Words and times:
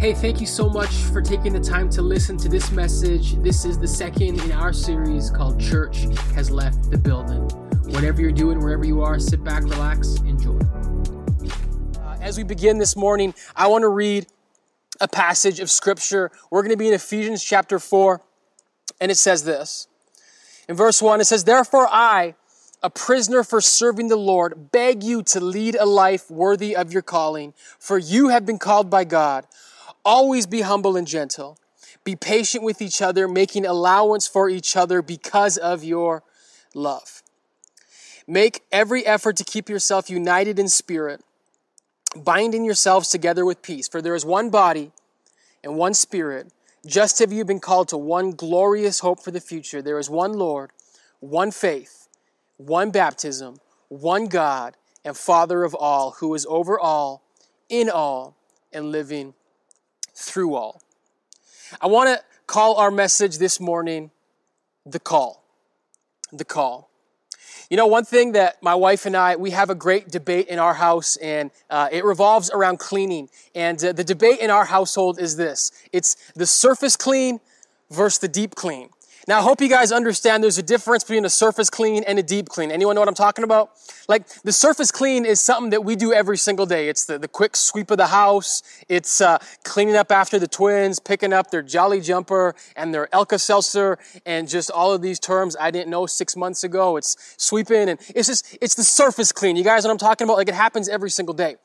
Hey, 0.00 0.14
thank 0.14 0.40
you 0.40 0.46
so 0.46 0.66
much 0.70 0.88
for 1.12 1.20
taking 1.20 1.52
the 1.52 1.60
time 1.60 1.90
to 1.90 2.00
listen 2.00 2.38
to 2.38 2.48
this 2.48 2.72
message. 2.72 3.34
This 3.42 3.66
is 3.66 3.78
the 3.78 3.86
second 3.86 4.40
in 4.40 4.50
our 4.50 4.72
series 4.72 5.28
called 5.28 5.60
Church 5.60 6.06
Has 6.34 6.50
Left 6.50 6.90
the 6.90 6.96
Building. 6.96 7.42
Whatever 7.92 8.22
you're 8.22 8.32
doing, 8.32 8.60
wherever 8.60 8.82
you 8.82 9.02
are, 9.02 9.18
sit 9.18 9.44
back, 9.44 9.62
relax, 9.64 10.14
enjoy. 10.20 10.58
Uh, 12.00 12.16
as 12.22 12.38
we 12.38 12.44
begin 12.44 12.78
this 12.78 12.96
morning, 12.96 13.34
I 13.54 13.66
want 13.66 13.82
to 13.82 13.90
read 13.90 14.26
a 15.02 15.06
passage 15.06 15.60
of 15.60 15.70
Scripture. 15.70 16.30
We're 16.50 16.62
going 16.62 16.70
to 16.70 16.78
be 16.78 16.88
in 16.88 16.94
Ephesians 16.94 17.44
chapter 17.44 17.78
4, 17.78 18.22
and 19.02 19.10
it 19.10 19.16
says 19.16 19.44
this. 19.44 19.86
In 20.66 20.76
verse 20.76 21.02
1, 21.02 21.20
it 21.20 21.26
says, 21.26 21.44
Therefore 21.44 21.86
I, 21.90 22.36
a 22.82 22.88
prisoner 22.88 23.44
for 23.44 23.60
serving 23.60 24.08
the 24.08 24.16
Lord, 24.16 24.72
beg 24.72 25.02
you 25.02 25.22
to 25.24 25.40
lead 25.40 25.76
a 25.78 25.84
life 25.84 26.30
worthy 26.30 26.74
of 26.74 26.90
your 26.90 27.02
calling, 27.02 27.52
for 27.78 27.98
you 27.98 28.28
have 28.28 28.46
been 28.46 28.58
called 28.58 28.88
by 28.88 29.04
God. 29.04 29.46
Always 30.04 30.46
be 30.46 30.62
humble 30.62 30.96
and 30.96 31.06
gentle. 31.06 31.58
Be 32.04 32.16
patient 32.16 32.64
with 32.64 32.80
each 32.80 33.02
other, 33.02 33.28
making 33.28 33.66
allowance 33.66 34.26
for 34.26 34.48
each 34.48 34.76
other 34.76 35.02
because 35.02 35.56
of 35.56 35.84
your 35.84 36.22
love. 36.74 37.22
Make 38.26 38.62
every 38.72 39.04
effort 39.04 39.36
to 39.36 39.44
keep 39.44 39.68
yourself 39.68 40.08
united 40.08 40.58
in 40.58 40.68
spirit, 40.68 41.22
binding 42.16 42.64
yourselves 42.64 43.08
together 43.10 43.44
with 43.44 43.60
peace. 43.60 43.88
For 43.88 44.00
there 44.00 44.14
is 44.14 44.24
one 44.24 44.50
body 44.50 44.92
and 45.62 45.76
one 45.76 45.94
spirit, 45.94 46.52
just 46.86 47.20
as 47.20 47.32
you've 47.32 47.46
been 47.46 47.60
called 47.60 47.88
to 47.88 47.98
one 47.98 48.30
glorious 48.30 49.00
hope 49.00 49.22
for 49.22 49.30
the 49.30 49.40
future. 49.40 49.82
There 49.82 49.98
is 49.98 50.08
one 50.08 50.32
Lord, 50.32 50.70
one 51.18 51.50
faith, 51.50 52.08
one 52.56 52.90
baptism, 52.90 53.58
one 53.88 54.26
God, 54.26 54.76
and 55.04 55.16
Father 55.16 55.64
of 55.64 55.74
all, 55.74 56.12
who 56.12 56.34
is 56.34 56.46
over 56.48 56.78
all, 56.78 57.22
in 57.68 57.90
all, 57.90 58.36
and 58.72 58.92
living 58.92 59.34
through 60.14 60.54
all. 60.54 60.82
I 61.80 61.86
want 61.86 62.08
to 62.08 62.24
call 62.46 62.76
our 62.76 62.90
message 62.90 63.38
this 63.38 63.60
morning 63.60 64.10
the 64.84 64.98
call. 64.98 65.44
The 66.32 66.44
call. 66.44 66.90
You 67.70 67.76
know, 67.76 67.86
one 67.86 68.04
thing 68.04 68.32
that 68.32 68.60
my 68.62 68.74
wife 68.74 69.06
and 69.06 69.16
I, 69.16 69.36
we 69.36 69.50
have 69.50 69.70
a 69.70 69.76
great 69.76 70.08
debate 70.08 70.48
in 70.48 70.58
our 70.58 70.74
house, 70.74 71.16
and 71.16 71.52
uh, 71.70 71.88
it 71.92 72.04
revolves 72.04 72.50
around 72.50 72.80
cleaning. 72.80 73.28
And 73.54 73.82
uh, 73.84 73.92
the 73.92 74.02
debate 74.02 74.40
in 74.40 74.50
our 74.50 74.64
household 74.64 75.20
is 75.20 75.36
this 75.36 75.70
it's 75.92 76.16
the 76.32 76.46
surface 76.46 76.96
clean 76.96 77.38
versus 77.88 78.18
the 78.18 78.28
deep 78.28 78.56
clean. 78.56 78.90
Now, 79.28 79.40
I 79.40 79.42
hope 79.42 79.60
you 79.60 79.68
guys 79.68 79.92
understand 79.92 80.42
there's 80.42 80.58
a 80.58 80.62
difference 80.62 81.04
between 81.04 81.24
a 81.24 81.30
surface 81.30 81.68
clean 81.68 82.02
and 82.04 82.18
a 82.18 82.22
deep 82.22 82.48
clean. 82.48 82.70
Anyone 82.70 82.94
know 82.94 83.02
what 83.02 83.08
I'm 83.08 83.14
talking 83.14 83.44
about? 83.44 83.70
Like, 84.08 84.26
the 84.42 84.52
surface 84.52 84.90
clean 84.90 85.26
is 85.26 85.40
something 85.40 85.70
that 85.70 85.84
we 85.84 85.94
do 85.94 86.12
every 86.12 86.38
single 86.38 86.64
day. 86.64 86.88
It's 86.88 87.04
the, 87.04 87.18
the 87.18 87.28
quick 87.28 87.54
sweep 87.54 87.90
of 87.90 87.98
the 87.98 88.06
house. 88.08 88.62
It's 88.88 89.20
uh, 89.20 89.38
cleaning 89.62 89.94
up 89.94 90.10
after 90.10 90.38
the 90.38 90.48
twins, 90.48 90.98
picking 90.98 91.32
up 91.34 91.50
their 91.50 91.62
Jolly 91.62 92.00
Jumper 92.00 92.54
and 92.76 92.94
their 92.94 93.14
Alka-Seltzer, 93.14 93.98
and 94.24 94.48
just 94.48 94.70
all 94.70 94.92
of 94.92 95.02
these 95.02 95.20
terms 95.20 95.54
I 95.60 95.70
didn't 95.70 95.90
know 95.90 96.06
six 96.06 96.34
months 96.34 96.64
ago. 96.64 96.96
It's 96.96 97.34
sweeping, 97.36 97.90
and 97.90 98.00
it's 98.14 98.26
just, 98.26 98.58
it's 98.60 98.74
the 98.74 98.84
surface 98.84 99.32
clean. 99.32 99.56
You 99.56 99.64
guys 99.64 99.84
know 99.84 99.88
what 99.88 100.02
I'm 100.02 100.08
talking 100.08 100.24
about? 100.24 100.38
Like, 100.38 100.48
it 100.48 100.54
happens 100.54 100.88
every 100.88 101.10
single 101.10 101.34
day. 101.34 101.56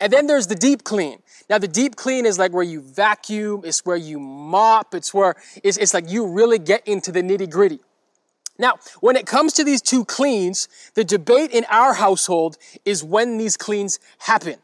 And 0.00 0.12
then 0.12 0.26
there's 0.26 0.48
the 0.48 0.56
deep 0.56 0.82
clean. 0.82 1.20
Now, 1.48 1.58
the 1.58 1.68
deep 1.68 1.96
clean 1.96 2.24
is 2.26 2.38
like 2.38 2.52
where 2.52 2.64
you 2.64 2.80
vacuum, 2.80 3.62
it's 3.64 3.84
where 3.84 3.96
you 3.96 4.18
mop, 4.18 4.94
it's 4.94 5.12
where, 5.12 5.36
it's, 5.62 5.76
it's 5.76 5.92
like 5.92 6.10
you 6.10 6.26
really 6.26 6.58
get 6.58 6.86
into 6.88 7.12
the 7.14 7.22
nitty 7.22 7.50
gritty. 7.50 7.80
Now, 8.58 8.74
when 9.00 9.16
it 9.16 9.26
comes 9.26 9.54
to 9.54 9.64
these 9.64 9.82
two 9.82 10.04
cleans, 10.04 10.68
the 10.94 11.04
debate 11.04 11.50
in 11.50 11.64
our 11.70 11.94
household 11.94 12.56
is 12.84 13.02
when 13.02 13.38
these 13.38 13.56
cleans 13.56 13.98
happen. 14.18 14.56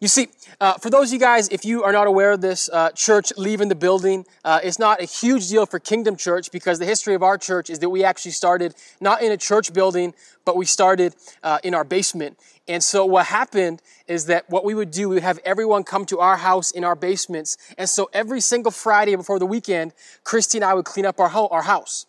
You 0.00 0.08
see, 0.08 0.28
uh, 0.62 0.78
for 0.78 0.88
those 0.88 1.10
of 1.10 1.12
you 1.12 1.18
guys, 1.18 1.48
if 1.48 1.66
you 1.66 1.82
are 1.84 1.92
not 1.92 2.06
aware 2.06 2.32
of 2.32 2.40
this, 2.40 2.70
uh, 2.72 2.90
church 2.92 3.34
leaving 3.36 3.68
the 3.68 3.74
building, 3.74 4.24
uh, 4.46 4.58
it's 4.62 4.78
not 4.78 4.98
a 5.02 5.04
huge 5.04 5.50
deal 5.50 5.66
for 5.66 5.78
Kingdom 5.78 6.16
Church 6.16 6.50
because 6.50 6.78
the 6.78 6.86
history 6.86 7.14
of 7.14 7.22
our 7.22 7.36
church 7.36 7.68
is 7.68 7.80
that 7.80 7.90
we 7.90 8.02
actually 8.02 8.30
started 8.30 8.74
not 8.98 9.22
in 9.22 9.30
a 9.30 9.36
church 9.36 9.74
building, 9.74 10.14
but 10.46 10.56
we 10.56 10.64
started 10.64 11.14
uh, 11.42 11.58
in 11.62 11.74
our 11.74 11.84
basement. 11.84 12.38
And 12.66 12.82
so 12.82 13.04
what 13.04 13.26
happened 13.26 13.82
is 14.08 14.24
that 14.26 14.48
what 14.48 14.64
we 14.64 14.72
would 14.72 14.90
do, 14.90 15.10
we 15.10 15.16
would 15.16 15.22
have 15.22 15.38
everyone 15.44 15.84
come 15.84 16.06
to 16.06 16.18
our 16.18 16.38
house 16.38 16.70
in 16.70 16.82
our 16.82 16.96
basements. 16.96 17.58
And 17.76 17.86
so 17.86 18.08
every 18.14 18.40
single 18.40 18.72
Friday 18.72 19.14
before 19.16 19.38
the 19.38 19.44
weekend, 19.44 19.92
Christy 20.24 20.56
and 20.56 20.64
I 20.64 20.72
would 20.72 20.86
clean 20.86 21.04
up 21.04 21.20
our, 21.20 21.28
ho- 21.28 21.48
our 21.50 21.62
house. 21.62 22.06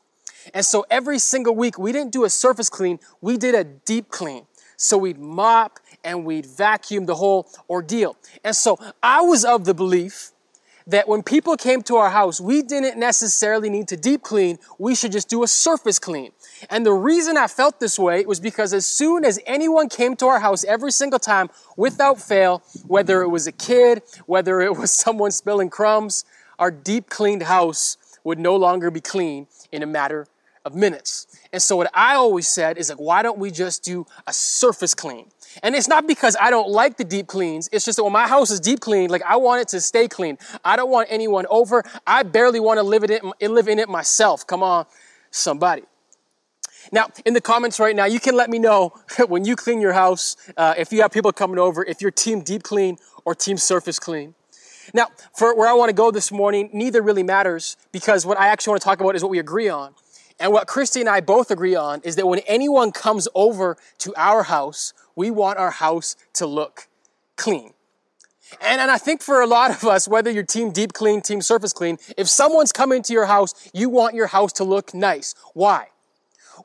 And 0.53 0.65
so 0.65 0.85
every 0.89 1.19
single 1.19 1.55
week, 1.55 1.77
we 1.77 1.91
didn't 1.91 2.13
do 2.13 2.23
a 2.23 2.29
surface 2.29 2.69
clean, 2.69 2.99
we 3.19 3.35
did 3.35 3.53
a 3.53 3.65
deep 3.65 4.07
clean. 4.07 4.45
So 4.77 4.97
we'd 4.97 5.19
mop 5.19 5.79
and 6.03 6.25
we'd 6.25 6.45
vacuum 6.45 7.05
the 7.05 7.15
whole 7.15 7.47
ordeal. 7.69 8.17
And 8.43 8.55
so 8.55 8.77
I 9.01 9.21
was 9.21 9.45
of 9.45 9.65
the 9.65 9.73
belief 9.73 10.31
that 10.87 11.07
when 11.07 11.23
people 11.23 11.55
came 11.57 11.81
to 11.83 11.95
our 11.95 12.09
house, 12.09 12.41
we 12.41 12.61
didn't 12.61 12.99
necessarily 12.99 13.69
need 13.69 13.87
to 13.89 13.97
deep 13.97 14.23
clean, 14.23 14.57
we 14.77 14.95
should 14.95 15.11
just 15.11 15.29
do 15.29 15.43
a 15.43 15.47
surface 15.47 15.99
clean. 15.99 16.31
And 16.69 16.85
the 16.85 16.93
reason 16.93 17.37
I 17.37 17.47
felt 17.47 17.79
this 17.79 17.99
way 17.99 18.25
was 18.25 18.39
because 18.39 18.73
as 18.73 18.85
soon 18.85 19.23
as 19.25 19.39
anyone 19.45 19.89
came 19.89 20.15
to 20.17 20.25
our 20.27 20.39
house 20.39 20.63
every 20.63 20.91
single 20.91 21.19
time, 21.19 21.49
without 21.77 22.19
fail, 22.19 22.63
whether 22.87 23.21
it 23.21 23.29
was 23.29 23.47
a 23.47 23.51
kid, 23.51 24.01
whether 24.25 24.61
it 24.61 24.75
was 24.75 24.91
someone 25.05 25.31
spilling 25.31 25.69
crumbs, 25.69 26.25
our 26.59 26.71
deep 26.71 27.09
cleaned 27.09 27.43
house 27.43 27.97
would 28.23 28.39
no 28.39 28.55
longer 28.55 28.91
be 28.91 29.01
clean 29.01 29.47
in 29.71 29.81
a 29.81 29.87
matter 29.87 30.27
of 30.63 30.75
minutes. 30.75 31.27
And 31.51 31.61
so 31.61 31.75
what 31.75 31.89
I 31.93 32.15
always 32.15 32.47
said 32.47 32.77
is 32.77 32.89
like, 32.89 32.99
why 32.99 33.23
don't 33.23 33.39
we 33.39 33.49
just 33.49 33.83
do 33.83 34.05
a 34.27 34.33
surface 34.33 34.93
clean? 34.93 35.31
And 35.63 35.75
it's 35.75 35.87
not 35.87 36.07
because 36.07 36.35
I 36.39 36.49
don't 36.49 36.69
like 36.69 36.97
the 36.97 37.03
deep 37.03 37.27
cleans. 37.27 37.69
It's 37.71 37.85
just 37.85 37.97
that 37.97 38.03
when 38.03 38.13
my 38.13 38.27
house 38.27 38.51
is 38.51 38.59
deep 38.59 38.79
clean, 38.79 39.09
like 39.09 39.23
I 39.23 39.37
want 39.37 39.61
it 39.61 39.67
to 39.69 39.81
stay 39.81 40.07
clean. 40.07 40.37
I 40.63 40.75
don't 40.75 40.89
want 40.89 41.07
anyone 41.11 41.45
over. 41.49 41.83
I 42.05 42.23
barely 42.23 42.59
want 42.59 42.77
to 42.77 42.83
live 42.83 43.03
in 43.03 43.11
it, 43.11 43.51
live 43.51 43.67
in 43.67 43.79
it 43.79 43.89
myself. 43.89 44.45
Come 44.47 44.63
on, 44.63 44.85
somebody. 45.29 45.83
Now, 46.91 47.07
in 47.25 47.33
the 47.33 47.41
comments 47.41 47.79
right 47.79 47.95
now, 47.95 48.05
you 48.05 48.19
can 48.19 48.35
let 48.35 48.49
me 48.49 48.59
know 48.59 48.93
when 49.27 49.45
you 49.45 49.55
clean 49.55 49.81
your 49.81 49.93
house, 49.93 50.35
uh, 50.57 50.73
if 50.77 50.91
you 50.91 51.01
have 51.01 51.11
people 51.11 51.31
coming 51.31 51.59
over, 51.59 51.83
if 51.83 52.01
you're 52.01 52.11
team 52.11 52.41
deep 52.41 52.63
clean 52.63 52.97
or 53.25 53.35
team 53.35 53.57
surface 53.57 53.99
clean. 53.99 54.33
Now, 54.93 55.07
for 55.33 55.55
where 55.55 55.67
I 55.67 55.73
want 55.73 55.89
to 55.89 55.93
go 55.93 56.11
this 56.11 56.31
morning, 56.31 56.69
neither 56.73 57.01
really 57.01 57.23
matters 57.23 57.77
because 57.91 58.25
what 58.25 58.39
I 58.39 58.47
actually 58.47 58.71
want 58.71 58.81
to 58.81 58.85
talk 58.85 58.99
about 58.99 59.15
is 59.15 59.21
what 59.21 59.29
we 59.29 59.39
agree 59.39 59.69
on. 59.69 59.93
And 60.41 60.51
what 60.51 60.67
Christy 60.67 61.01
and 61.01 61.07
I 61.07 61.21
both 61.21 61.51
agree 61.51 61.75
on 61.75 62.01
is 62.03 62.15
that 62.15 62.25
when 62.25 62.39
anyone 62.39 62.91
comes 62.91 63.27
over 63.35 63.77
to 63.99 64.11
our 64.17 64.41
house, 64.41 64.91
we 65.15 65.29
want 65.29 65.59
our 65.59 65.69
house 65.69 66.15
to 66.33 66.47
look 66.47 66.87
clean. 67.37 67.73
And, 68.59 68.81
and 68.81 68.89
I 68.89 68.97
think 68.97 69.21
for 69.21 69.41
a 69.41 69.45
lot 69.45 69.69
of 69.69 69.83
us, 69.85 70.07
whether 70.07 70.31
you're 70.31 70.43
team 70.43 70.71
deep 70.71 70.93
clean, 70.93 71.21
team 71.21 71.41
surface 71.43 71.73
clean, 71.73 71.99
if 72.17 72.27
someone's 72.27 72.71
coming 72.71 73.03
to 73.03 73.13
your 73.13 73.27
house, 73.27 73.53
you 73.71 73.87
want 73.87 74.15
your 74.15 74.27
house 74.27 74.51
to 74.53 74.63
look 74.63 74.95
nice. 74.95 75.35
Why? 75.53 75.89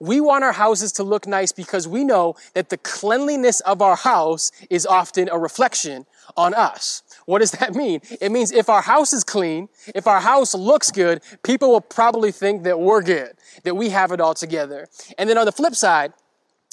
We 0.01 0.23
want 0.23 0.43
our 0.43 0.53
houses 0.53 0.91
to 0.93 1.03
look 1.03 1.27
nice 1.27 1.53
because 1.53 1.87
we 1.87 2.03
know 2.03 2.35
that 2.55 2.71
the 2.71 2.79
cleanliness 2.79 3.61
of 3.61 3.83
our 3.83 3.97
house 3.97 4.53
is 4.71 4.87
often 4.87 5.29
a 5.31 5.39
reflection 5.39 6.07
on 6.35 6.55
us. 6.55 7.03
What 7.27 7.41
does 7.41 7.51
that 7.53 7.75
mean? 7.75 8.01
It 8.21 8.33
means 8.33 8.53
if 8.53 8.69
our 8.69 8.83
house 8.83 9.13
is 9.13 9.25
clean, 9.25 9.69
if 9.95 10.07
our 10.07 10.21
house 10.21 10.55
looks 10.55 10.91
good, 10.91 11.23
people 11.43 11.71
will 11.71 11.81
probably 11.81 12.33
think 12.33 12.63
that 12.65 12.81
we're 12.81 13.03
good, 13.03 13.33
that 13.65 13.75
we 13.75 13.91
have 13.91 14.13
it 14.13 14.21
all 14.21 14.35
together. 14.35 14.89
And 15.19 15.29
then 15.29 15.37
on 15.37 15.45
the 15.45 15.53
flip 15.53 15.75
side, 15.75 16.13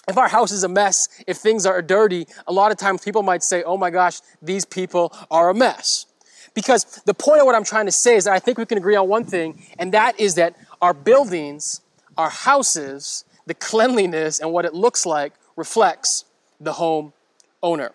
if 0.08 0.18
our 0.18 0.28
house 0.28 0.52
is 0.52 0.64
a 0.64 0.70
mess, 0.70 1.10
if 1.28 1.38
things 1.38 1.66
are 1.66 1.82
dirty, 1.82 2.28
a 2.48 2.54
lot 2.54 2.72
of 2.72 2.78
times 2.78 3.04
people 3.04 3.24
might 3.24 3.44
say, 3.44 3.64
oh 3.64 3.78
my 3.78 3.90
gosh, 3.90 4.20
these 4.42 4.66
people 4.66 5.14
are 5.30 5.50
a 5.50 5.54
mess. 5.54 6.06
Because 6.54 7.02
the 7.06 7.14
point 7.14 7.40
of 7.42 7.46
what 7.46 7.56
I'm 7.56 7.64
trying 7.64 7.88
to 7.88 7.92
say 7.92 8.16
is 8.16 8.26
that 8.26 8.34
I 8.34 8.40
think 8.40 8.58
we 8.58 8.66
can 8.66 8.78
agree 8.78 8.96
on 8.96 9.08
one 9.08 9.26
thing, 9.26 9.66
and 9.80 9.92
that 9.94 10.20
is 10.20 10.36
that 10.36 10.56
our 10.82 10.94
buildings 10.94 11.82
our 12.18 12.30
houses, 12.30 13.26
the 13.46 13.54
cleanliness 13.54 14.40
and 14.40 14.52
what 14.52 14.66
it 14.66 14.74
looks 14.74 15.06
like 15.06 15.34
reflects 15.56 16.26
the 16.60 16.74
home 16.74 17.14
owner. 17.62 17.92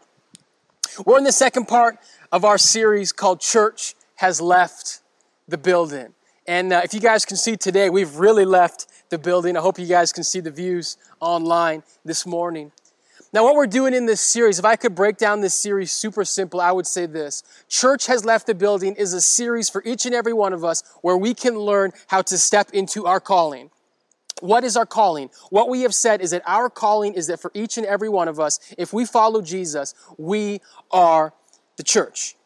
We're 1.04 1.18
in 1.18 1.24
the 1.24 1.32
second 1.32 1.66
part 1.66 1.98
of 2.32 2.44
our 2.44 2.58
series 2.58 3.12
called 3.12 3.40
Church 3.40 3.94
Has 4.16 4.40
Left 4.40 5.00
the 5.46 5.58
Building. 5.58 6.14
And 6.46 6.72
uh, 6.72 6.80
if 6.82 6.94
you 6.94 7.00
guys 7.00 7.24
can 7.24 7.36
see 7.36 7.56
today, 7.56 7.90
we've 7.90 8.16
really 8.16 8.44
left 8.44 8.86
the 9.10 9.18
building. 9.18 9.56
I 9.56 9.60
hope 9.60 9.78
you 9.78 9.86
guys 9.86 10.12
can 10.12 10.24
see 10.24 10.40
the 10.40 10.50
views 10.50 10.96
online 11.20 11.82
this 12.04 12.26
morning. 12.26 12.72
Now, 13.32 13.44
what 13.44 13.54
we're 13.54 13.66
doing 13.66 13.92
in 13.92 14.06
this 14.06 14.22
series, 14.22 14.58
if 14.58 14.64
I 14.64 14.76
could 14.76 14.94
break 14.94 15.18
down 15.18 15.42
this 15.42 15.54
series 15.54 15.92
super 15.92 16.24
simple, 16.24 16.62
I 16.62 16.72
would 16.72 16.86
say 16.86 17.04
this. 17.04 17.42
Church 17.68 18.06
Has 18.06 18.24
Left 18.24 18.46
the 18.46 18.54
Building 18.54 18.94
is 18.94 19.12
a 19.12 19.20
series 19.20 19.68
for 19.68 19.82
each 19.84 20.06
and 20.06 20.14
every 20.14 20.32
one 20.32 20.54
of 20.54 20.64
us 20.64 20.82
where 21.02 21.16
we 21.16 21.34
can 21.34 21.58
learn 21.58 21.92
how 22.06 22.22
to 22.22 22.38
step 22.38 22.70
into 22.72 23.04
our 23.04 23.20
calling. 23.20 23.70
What 24.40 24.64
is 24.64 24.76
our 24.76 24.86
calling? 24.86 25.30
What 25.50 25.68
we 25.68 25.82
have 25.82 25.94
said 25.94 26.20
is 26.20 26.30
that 26.30 26.42
our 26.46 26.70
calling 26.70 27.14
is 27.14 27.26
that 27.26 27.40
for 27.40 27.50
each 27.54 27.76
and 27.76 27.86
every 27.86 28.08
one 28.08 28.28
of 28.28 28.38
us, 28.38 28.60
if 28.76 28.92
we 28.92 29.04
follow 29.04 29.42
Jesus, 29.42 29.94
we 30.16 30.60
are 30.90 31.32
the 31.76 31.82
church. 31.82 32.36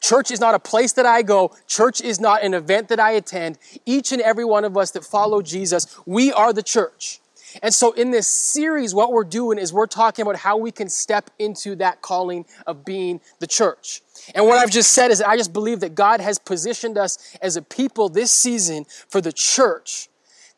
Church 0.00 0.30
is 0.30 0.40
not 0.40 0.54
a 0.54 0.58
place 0.58 0.92
that 0.94 1.06
I 1.06 1.22
go. 1.22 1.54
Church 1.66 2.00
is 2.00 2.20
not 2.20 2.42
an 2.42 2.54
event 2.54 2.88
that 2.88 2.98
I 2.98 3.12
attend. 3.12 3.58
Each 3.84 4.12
and 4.12 4.20
every 4.20 4.44
one 4.44 4.64
of 4.64 4.76
us 4.76 4.90
that 4.92 5.04
follow 5.04 5.42
Jesus, 5.42 5.96
we 6.06 6.32
are 6.32 6.52
the 6.52 6.62
church. 6.62 7.20
And 7.62 7.72
so, 7.72 7.92
in 7.92 8.10
this 8.10 8.26
series, 8.26 8.94
what 8.94 9.12
we're 9.12 9.24
doing 9.24 9.58
is 9.58 9.72
we're 9.72 9.86
talking 9.86 10.24
about 10.24 10.36
how 10.36 10.56
we 10.56 10.72
can 10.72 10.88
step 10.88 11.30
into 11.38 11.76
that 11.76 12.02
calling 12.02 12.44
of 12.66 12.84
being 12.84 13.20
the 13.38 13.46
church. 13.46 14.02
And 14.34 14.44
what 14.44 14.58
I've 14.58 14.70
just 14.70 14.92
said 14.92 15.10
is 15.10 15.22
I 15.22 15.36
just 15.36 15.52
believe 15.52 15.80
that 15.80 15.94
God 15.94 16.20
has 16.20 16.38
positioned 16.38 16.98
us 16.98 17.36
as 17.40 17.56
a 17.56 17.62
people 17.62 18.08
this 18.08 18.32
season 18.32 18.84
for 19.08 19.20
the 19.20 19.32
church 19.32 20.08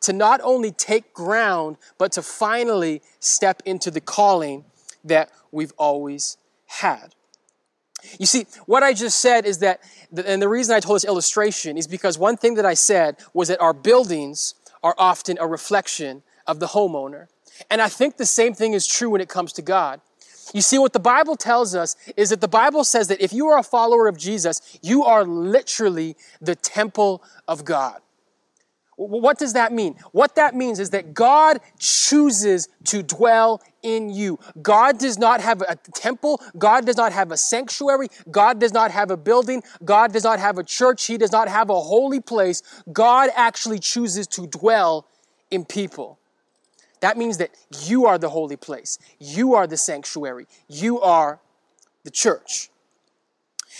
to 0.01 0.13
not 0.13 0.39
only 0.43 0.71
take 0.71 1.13
ground, 1.13 1.77
but 1.97 2.11
to 2.13 2.21
finally 2.21 3.01
step 3.19 3.61
into 3.65 3.91
the 3.91 4.01
calling 4.01 4.65
that 5.03 5.29
we've 5.51 5.73
always 5.77 6.37
had. 6.65 7.15
You 8.17 8.25
see, 8.25 8.45
what 8.65 8.81
I 8.81 8.93
just 8.93 9.19
said 9.19 9.45
is 9.45 9.59
that, 9.59 9.81
and 10.25 10.41
the 10.41 10.47
reason 10.47 10.75
I 10.75 10.79
told 10.79 10.95
this 10.95 11.05
illustration 11.05 11.77
is 11.77 11.87
because 11.87 12.17
one 12.17 12.37
thing 12.37 12.55
that 12.55 12.65
I 12.65 12.73
said 12.73 13.17
was 13.33 13.49
that 13.49 13.59
our 13.59 13.73
buildings 13.73 14.55
are 14.83 14.95
often 14.97 15.37
a 15.39 15.47
reflection 15.47 16.23
of 16.47 16.59
the 16.59 16.67
homeowner. 16.67 17.27
And 17.69 17.81
I 17.81 17.89
think 17.89 18.17
the 18.17 18.25
same 18.25 18.53
thing 18.53 18.73
is 18.73 18.87
true 18.87 19.09
when 19.09 19.21
it 19.21 19.27
comes 19.27 19.51
to 19.53 19.61
God. 19.61 19.99
You 20.53 20.61
see, 20.61 20.79
what 20.79 20.93
the 20.93 20.99
Bible 20.99 21.35
tells 21.35 21.75
us 21.75 21.95
is 22.17 22.29
that 22.29 22.41
the 22.41 22.47
Bible 22.47 22.83
says 22.83 23.07
that 23.09 23.21
if 23.21 23.33
you 23.33 23.47
are 23.47 23.59
a 23.59 23.63
follower 23.63 24.07
of 24.07 24.17
Jesus, 24.17 24.79
you 24.81 25.03
are 25.03 25.23
literally 25.23 26.15
the 26.41 26.55
temple 26.55 27.21
of 27.47 27.65
God. 27.65 28.01
What 28.99 29.39
does 29.39 29.53
that 29.53 29.71
mean? 29.71 29.95
What 30.11 30.35
that 30.35 30.55
means 30.55 30.77
is 30.77 30.89
that 30.89 31.13
God 31.13 31.61
chooses 31.77 32.67
to 32.83 33.01
dwell 33.01 33.61
in 33.81 34.09
you. 34.09 34.39
God 34.61 34.97
does 34.97 35.17
not 35.17 35.39
have 35.39 35.61
a 35.61 35.77
temple. 35.95 36.41
God 36.57 36.85
does 36.85 36.97
not 36.97 37.13
have 37.13 37.31
a 37.31 37.37
sanctuary. 37.37 38.09
God 38.29 38.59
does 38.59 38.73
not 38.73 38.91
have 38.91 39.09
a 39.09 39.15
building. 39.15 39.63
God 39.85 40.11
does 40.11 40.25
not 40.25 40.41
have 40.41 40.57
a 40.57 40.65
church. 40.65 41.05
He 41.05 41.17
does 41.17 41.31
not 41.31 41.47
have 41.47 41.69
a 41.69 41.79
holy 41.79 42.19
place. 42.19 42.61
God 42.91 43.29
actually 43.37 43.79
chooses 43.79 44.27
to 44.27 44.47
dwell 44.47 45.07
in 45.49 45.63
people. 45.63 46.19
That 46.99 47.17
means 47.17 47.37
that 47.37 47.51
you 47.85 48.05
are 48.05 48.17
the 48.17 48.29
holy 48.29 48.57
place. 48.57 48.99
You 49.17 49.53
are 49.53 49.65
the 49.65 49.77
sanctuary. 49.77 50.45
You 50.67 50.99
are 50.99 51.39
the 52.03 52.11
church. 52.11 52.69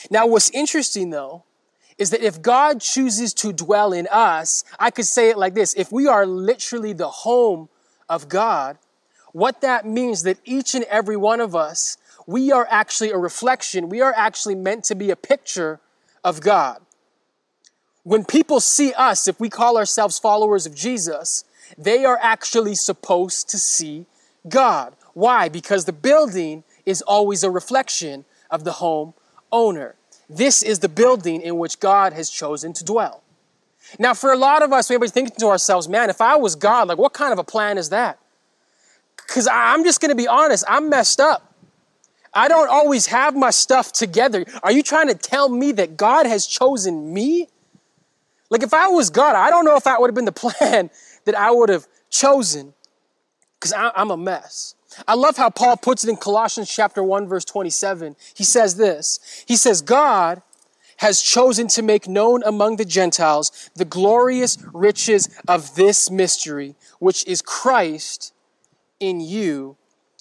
Now, 0.10 0.27
what's 0.27 0.50
interesting 0.51 1.10
though 1.10 1.44
is 1.99 2.09
that 2.11 2.23
if 2.23 2.41
God 2.41 2.79
chooses 2.79 3.33
to 3.35 3.51
dwell 3.51 3.91
in 3.91 4.07
us, 4.09 4.63
I 4.79 4.89
could 4.89 5.05
say 5.05 5.29
it 5.29 5.37
like 5.37 5.53
this 5.53 5.75
if 5.75 5.91
we 5.91 6.07
are 6.07 6.25
literally 6.25 6.93
the 6.93 7.09
home 7.09 7.69
of 8.07 8.29
God, 8.29 8.77
what 9.33 9.61
that 9.61 9.85
means 9.85 10.23
that 10.23 10.39
each 10.45 10.73
and 10.73 10.85
every 10.85 11.17
one 11.17 11.41
of 11.41 11.55
us, 11.55 11.97
we 12.25 12.51
are 12.51 12.67
actually 12.71 13.11
a 13.11 13.17
reflection, 13.17 13.89
we 13.89 14.01
are 14.01 14.13
actually 14.15 14.55
meant 14.55 14.85
to 14.85 14.95
be 14.95 15.11
a 15.11 15.15
picture 15.15 15.79
of 16.23 16.41
God. 16.41 16.81
When 18.03 18.23
people 18.23 18.59
see 18.59 18.93
us, 18.93 19.27
if 19.27 19.39
we 19.39 19.49
call 19.49 19.77
ourselves 19.77 20.17
followers 20.17 20.65
of 20.65 20.73
Jesus, 20.73 21.43
they 21.77 22.05
are 22.05 22.17
actually 22.21 22.75
supposed 22.75 23.49
to 23.49 23.59
see 23.59 24.05
God. 24.47 24.95
Why? 25.13 25.49
Because 25.49 25.85
the 25.85 25.93
building 25.93 26.63
is 26.85 27.01
always 27.01 27.43
a 27.43 27.51
reflection 27.51 28.25
of 28.49 28.63
the 28.63 28.73
home 28.73 29.13
owner. 29.51 29.95
This 30.29 30.61
is 30.61 30.79
the 30.79 30.89
building 30.89 31.41
in 31.41 31.57
which 31.57 31.79
God 31.79 32.13
has 32.13 32.29
chosen 32.29 32.73
to 32.73 32.85
dwell. 32.85 33.23
Now, 33.97 34.13
for 34.13 34.31
a 34.31 34.37
lot 34.37 34.61
of 34.61 34.71
us, 34.71 34.89
we 34.89 34.97
may 34.97 35.05
be 35.05 35.07
thinking 35.07 35.35
to 35.39 35.47
ourselves, 35.47 35.89
man, 35.89 36.09
if 36.11 36.21
I 36.21 36.35
was 36.35 36.55
God, 36.55 36.87
like 36.87 36.99
what 36.99 37.13
kind 37.13 37.33
of 37.33 37.39
a 37.39 37.43
plan 37.43 37.79
is 37.79 37.89
that? 37.89 38.19
Because 39.17 39.47
I'm 39.51 39.83
just 39.83 39.99
going 39.99 40.09
to 40.09 40.15
be 40.15 40.27
honest, 40.27 40.63
I'm 40.67 40.89
messed 40.89 41.19
up. 41.19 41.55
I 42.31 42.47
don't 42.47 42.69
always 42.69 43.07
have 43.07 43.35
my 43.35 43.49
stuff 43.49 43.91
together. 43.91 44.45
Are 44.61 44.71
you 44.71 44.83
trying 44.83 45.07
to 45.07 45.15
tell 45.15 45.49
me 45.49 45.71
that 45.73 45.97
God 45.97 46.27
has 46.27 46.45
chosen 46.45 47.11
me? 47.11 47.47
Like, 48.51 48.61
if 48.61 48.73
I 48.73 48.87
was 48.87 49.09
God, 49.09 49.35
I 49.35 49.49
don't 49.49 49.65
know 49.65 49.75
if 49.75 49.83
that 49.85 49.99
would 49.99 50.09
have 50.09 50.15
been 50.15 50.25
the 50.25 50.31
plan 50.31 50.91
that 51.25 51.35
I 51.35 51.49
would 51.49 51.69
have 51.69 51.87
chosen 52.11 52.73
because 53.59 53.73
I'm 53.73 54.11
a 54.11 54.17
mess. 54.17 54.75
I 55.07 55.15
love 55.15 55.37
how 55.37 55.49
Paul 55.49 55.77
puts 55.77 56.03
it 56.03 56.09
in 56.09 56.17
Colossians 56.17 56.73
chapter 56.73 57.03
1 57.03 57.27
verse 57.27 57.45
27. 57.45 58.15
He 58.35 58.43
says 58.43 58.75
this. 58.75 59.43
He 59.47 59.55
says, 59.55 59.81
God 59.81 60.41
has 60.97 61.21
chosen 61.21 61.67
to 61.69 61.81
make 61.81 62.07
known 62.07 62.43
among 62.43 62.75
the 62.75 62.85
Gentiles 62.85 63.69
the 63.75 63.85
glorious 63.85 64.57
riches 64.73 65.29
of 65.47 65.75
this 65.75 66.11
mystery, 66.11 66.75
which 66.99 67.25
is 67.25 67.41
Christ 67.41 68.33
in 68.99 69.21
you, 69.21 69.77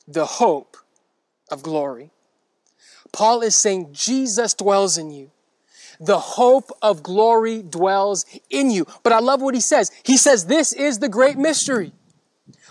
the 0.06 0.26
hope 0.26 0.76
of 1.50 1.62
glory. 1.62 2.10
Paul 3.12 3.42
is 3.42 3.56
saying 3.56 3.88
Jesus 3.92 4.54
dwells 4.54 4.98
in 4.98 5.10
you. 5.10 5.30
The 6.00 6.18
hope 6.18 6.70
of 6.80 7.02
glory 7.02 7.62
dwells 7.62 8.24
in 8.48 8.70
you. 8.70 8.86
But 9.02 9.12
I 9.12 9.18
love 9.18 9.42
what 9.42 9.54
he 9.54 9.60
says. 9.60 9.90
He 10.04 10.16
says, 10.16 10.46
this 10.46 10.72
is 10.72 11.00
the 11.00 11.08
great 11.08 11.36
mystery. 11.36 11.92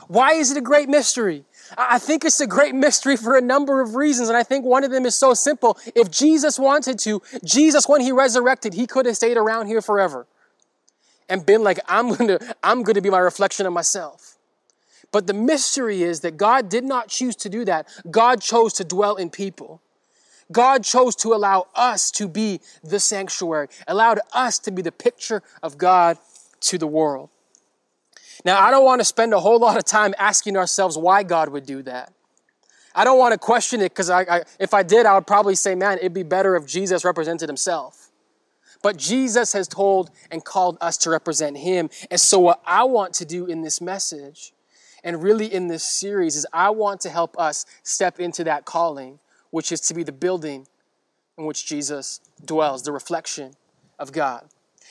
Why 0.07 0.33
is 0.33 0.51
it 0.51 0.57
a 0.57 0.61
great 0.61 0.87
mystery? 0.87 1.43
I 1.77 1.99
think 1.99 2.23
it's 2.23 2.39
a 2.39 2.47
great 2.47 2.75
mystery 2.75 3.17
for 3.17 3.35
a 3.35 3.41
number 3.41 3.81
of 3.81 3.95
reasons. 3.95 4.29
And 4.29 4.37
I 4.37 4.43
think 4.43 4.65
one 4.65 4.83
of 4.83 4.91
them 4.91 5.05
is 5.05 5.15
so 5.15 5.33
simple. 5.33 5.77
If 5.95 6.11
Jesus 6.11 6.59
wanted 6.59 6.99
to, 6.99 7.21
Jesus, 7.43 7.87
when 7.87 8.01
he 8.01 8.11
resurrected, 8.11 8.73
he 8.73 8.85
could 8.85 9.05
have 9.05 9.15
stayed 9.15 9.37
around 9.37 9.67
here 9.67 9.81
forever 9.81 10.27
and 11.29 11.45
been 11.45 11.63
like, 11.63 11.79
I'm 11.87 12.15
to, 12.15 12.55
I'm 12.63 12.83
to 12.83 13.01
be 13.01 13.09
my 13.09 13.19
reflection 13.19 13.65
of 13.65 13.73
myself. 13.73 14.37
But 15.11 15.27
the 15.27 15.33
mystery 15.33 16.03
is 16.03 16.21
that 16.21 16.37
God 16.37 16.69
did 16.69 16.83
not 16.83 17.07
choose 17.09 17.35
to 17.37 17.49
do 17.49 17.65
that. 17.65 17.87
God 18.11 18.41
chose 18.41 18.73
to 18.73 18.83
dwell 18.83 19.15
in 19.15 19.29
people. 19.29 19.81
God 20.51 20.83
chose 20.83 21.15
to 21.17 21.33
allow 21.33 21.67
us 21.75 22.11
to 22.11 22.27
be 22.27 22.61
the 22.83 22.99
sanctuary, 22.99 23.67
allowed 23.87 24.19
us 24.33 24.59
to 24.59 24.71
be 24.71 24.81
the 24.81 24.91
picture 24.91 25.43
of 25.61 25.77
God 25.77 26.17
to 26.61 26.77
the 26.77 26.87
world. 26.87 27.29
Now, 28.45 28.59
I 28.59 28.71
don't 28.71 28.85
want 28.85 29.01
to 29.01 29.05
spend 29.05 29.33
a 29.33 29.39
whole 29.39 29.59
lot 29.59 29.77
of 29.77 29.85
time 29.85 30.13
asking 30.17 30.57
ourselves 30.57 30.97
why 30.97 31.23
God 31.23 31.49
would 31.49 31.65
do 31.65 31.81
that. 31.83 32.13
I 32.93 33.03
don't 33.03 33.19
want 33.19 33.33
to 33.33 33.37
question 33.37 33.81
it 33.81 33.89
because 33.89 34.09
I, 34.09 34.21
I, 34.21 34.43
if 34.59 34.73
I 34.73 34.81
did, 34.81 35.05
I 35.05 35.13
would 35.15 35.27
probably 35.27 35.55
say, 35.55 35.75
man, 35.75 35.99
it'd 35.99 36.13
be 36.13 36.23
better 36.23 36.55
if 36.55 36.65
Jesus 36.65 37.05
represented 37.05 37.47
himself. 37.47 38.09
But 38.81 38.97
Jesus 38.97 39.53
has 39.53 39.67
told 39.67 40.11
and 40.31 40.43
called 40.43 40.77
us 40.81 40.97
to 40.99 41.09
represent 41.09 41.57
him. 41.57 41.89
And 42.09 42.19
so, 42.19 42.39
what 42.39 42.61
I 42.65 42.83
want 42.83 43.13
to 43.15 43.25
do 43.25 43.45
in 43.45 43.61
this 43.61 43.81
message 43.81 44.53
and 45.03 45.21
really 45.21 45.51
in 45.51 45.67
this 45.67 45.83
series 45.83 46.35
is 46.35 46.45
I 46.53 46.69
want 46.71 47.01
to 47.01 47.09
help 47.09 47.37
us 47.39 47.65
step 47.83 48.19
into 48.19 48.43
that 48.45 48.65
calling, 48.65 49.19
which 49.51 49.71
is 49.71 49.81
to 49.81 49.93
be 49.93 50.03
the 50.03 50.11
building 50.11 50.67
in 51.37 51.45
which 51.45 51.65
Jesus 51.65 52.19
dwells, 52.43 52.83
the 52.83 52.91
reflection 52.91 53.53
of 53.99 54.11
God. 54.11 54.47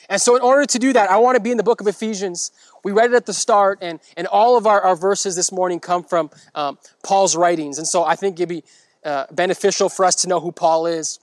And 0.09 0.21
so, 0.21 0.35
in 0.35 0.41
order 0.41 0.65
to 0.65 0.79
do 0.79 0.93
that, 0.93 1.09
I 1.09 1.17
want 1.17 1.35
to 1.35 1.41
be 1.41 1.51
in 1.51 1.57
the 1.57 1.63
book 1.63 1.81
of 1.81 1.87
Ephesians. 1.87 2.51
We 2.87 2.93
read 2.93 3.11
it 3.11 3.15
at 3.15 3.25
the 3.25 3.33
start, 3.33 3.79
and, 3.81 3.99
and 4.15 4.27
all 4.27 4.55
of 4.55 4.65
our, 4.65 4.79
our 4.79 4.95
verses 4.95 5.35
this 5.35 5.51
morning 5.51 5.81
come 5.81 6.05
from 6.05 6.29
um, 6.55 6.77
Paul's 7.03 7.35
writings. 7.35 7.79
And 7.79 7.85
so, 7.85 8.05
I 8.05 8.15
think 8.15 8.39
it'd 8.39 8.47
be 8.47 8.63
uh, 9.03 9.25
beneficial 9.29 9.89
for 9.89 10.05
us 10.05 10.15
to 10.21 10.29
know 10.29 10.39
who 10.39 10.53
Paul 10.53 10.85
is. 10.85 11.19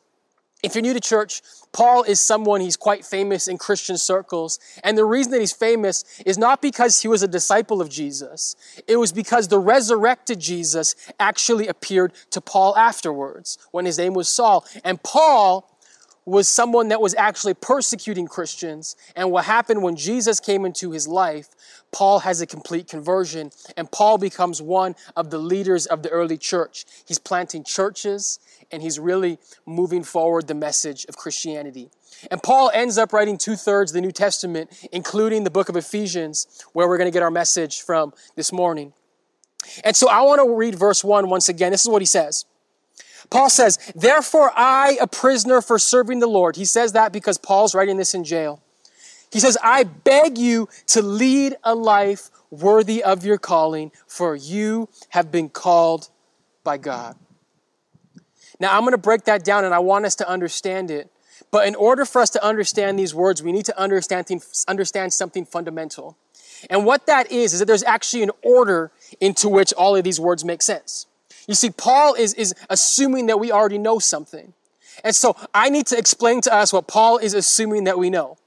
If 0.63 0.75
you're 0.75 0.83
new 0.83 0.93
to 0.93 1.01
church, 1.01 1.41
Paul 1.73 2.03
is 2.03 2.21
someone 2.21 2.61
he's 2.61 2.77
quite 2.77 3.03
famous 3.03 3.49
in 3.49 3.57
Christian 3.57 3.97
circles. 3.97 4.59
And 4.83 4.99
the 4.99 5.07
reason 5.07 5.33
that 5.33 5.41
he's 5.41 5.55
famous 5.55 6.05
is 6.27 6.37
not 6.37 6.61
because 6.61 7.01
he 7.01 7.09
was 7.09 7.23
a 7.23 7.29
disciple 7.29 7.81
of 7.81 7.89
Jesus. 7.89 8.57
It 8.87 8.97
was 8.97 9.13
because 9.13 9.49
the 9.49 9.59
resurrected 9.59 10.41
Jesus 10.41 10.95
actually 11.19 11.67
appeared 11.67 12.13
to 12.33 12.43
Paul 12.43 12.77
afterwards 12.77 13.57
when 13.71 13.87
his 13.87 13.97
name 13.97 14.13
was 14.13 14.29
Saul. 14.29 14.67
And 14.85 15.03
Paul 15.03 15.67
was 16.27 16.49
someone 16.49 16.89
that 16.89 17.01
was 17.01 17.15
actually 17.17 17.55
persecuting 17.55 18.27
Christians. 18.27 18.97
And 19.15 19.31
what 19.31 19.45
happened 19.45 19.83
when 19.83 19.97
Jesus 19.97 20.41
came 20.41 20.65
into 20.65 20.91
his 20.91 21.07
life, 21.07 21.49
Paul 21.93 22.21
has 22.21 22.41
a 22.41 22.47
complete 22.47 22.89
conversion, 22.89 23.51
and 23.77 23.91
Paul 23.91 24.19
becomes 24.19 24.61
one 24.61 24.97
of 25.17 25.31
the 25.31 25.39
leaders 25.39 25.87
of 25.87 26.03
the 26.03 26.09
early 26.09 26.39
church. 26.39 26.87
He's 27.07 27.19
planting 27.19 27.63
churches, 27.63 28.39
and 28.73 28.83
he's 28.83 28.99
really 28.99 29.39
moving 29.67 30.03
forward 30.03 30.47
the 30.47 30.55
message 30.55 31.05
of 31.07 31.17
Christianity. 31.17 31.91
And 32.31 32.43
Paul 32.43 32.71
ends 32.73 32.97
up 32.97 33.13
writing 33.13 33.37
two 33.37 33.57
thirds 33.57 33.91
of 33.91 33.95
the 33.95 34.01
New 34.01 34.13
Testament, 34.13 34.71
including 34.93 35.45
the 35.45 35.51
book 35.51 35.69
of 35.69 35.77
Ephesians, 35.77 36.65
where 36.73 36.89
we're 36.89 36.99
going 36.99 37.11
to 37.11 37.15
get 37.15 37.23
our 37.23 37.31
message 37.31 37.83
from 37.83 38.13
this 38.35 38.53
morning. 38.53 38.93
And 39.85 39.95
so 39.95 40.09
I 40.09 40.23
want 40.23 40.41
to 40.41 40.57
read 40.57 40.75
verse 40.75 41.05
one 41.05 41.29
once 41.29 41.49
again. 41.49 41.71
This 41.71 41.83
is 41.83 41.89
what 41.89 42.03
he 42.03 42.07
says. 42.07 42.45
Paul 43.31 43.51
says, 43.51 43.79
Therefore 43.95 44.53
I, 44.55 44.99
a 45.01 45.07
prisoner 45.07 45.61
for 45.61 45.79
serving 45.79 46.21
the 46.21 46.27
Lord. 46.27 46.57
He 46.57 46.65
says 46.65 46.93
that 46.93 47.13
because 47.13 47.39
Paul's 47.39 47.75
writing 47.75 47.97
this 47.97 48.15
in 48.15 48.25
jail. 48.25 48.63
He 49.33 49.41
says, 49.41 49.59
I 49.63 49.85
beg 49.85 50.39
you 50.39 50.69
to 50.89 51.03
lead 51.03 51.57
a 51.65 51.75
life 51.75 52.31
worthy 52.51 53.03
of 53.03 53.25
your 53.25 53.39
calling, 53.39 53.91
for 54.07 54.37
you 54.37 54.89
have 55.09 55.33
been 55.33 55.49
called 55.49 56.09
by 56.63 56.79
God. 56.79 57.17
Now, 58.61 58.77
I'm 58.77 58.83
going 58.83 58.93
to 58.93 58.99
break 58.99 59.25
that 59.25 59.45
down 59.45 59.65
and 59.65 59.75
I 59.75 59.81
want 59.81 60.05
us 60.05 60.15
to 60.17 60.29
understand 60.29 60.91
it. 60.91 61.11
But 61.51 61.67
in 61.67 61.75
order 61.75 62.05
for 62.05 62.21
us 62.21 62.31
to 62.31 62.45
understand 62.45 62.99
these 62.99 63.15
words, 63.15 63.43
we 63.43 63.53
need 63.53 63.65
to 63.67 63.79
understand, 63.79 64.29
understand 64.69 65.13
something 65.13 65.45
fundamental. 65.45 66.17
And 66.71 66.85
what 66.85 67.07
that 67.07 67.31
is, 67.31 67.53
is 67.53 67.59
that 67.59 67.67
there's 67.67 67.83
actually 67.83 68.23
an 68.23 68.31
order 68.43 68.93
into 69.21 69.49
which 69.49 69.73
all 69.73 69.97
of 69.97 70.05
these 70.05 70.21
words 70.21 70.45
make 70.45 70.63
sense. 70.63 71.07
You 71.47 71.55
see, 71.55 71.71
Paul 71.71 72.15
is, 72.15 72.35
is 72.35 72.55
assuming 72.71 73.27
that 73.27 73.39
we 73.39 73.53
already 73.53 73.79
know 73.79 73.99
something. 73.99 74.55
And 75.03 75.15
so 75.15 75.37
I 75.53 75.69
need 75.71 75.87
to 75.89 75.99
explain 75.99 76.41
to 76.43 76.55
us 76.55 76.73
what 76.73 76.87
Paul 76.87 77.19
is 77.19 77.35
assuming 77.35 77.85
that 77.85 77.99
we 77.99 78.11
know. 78.11 78.39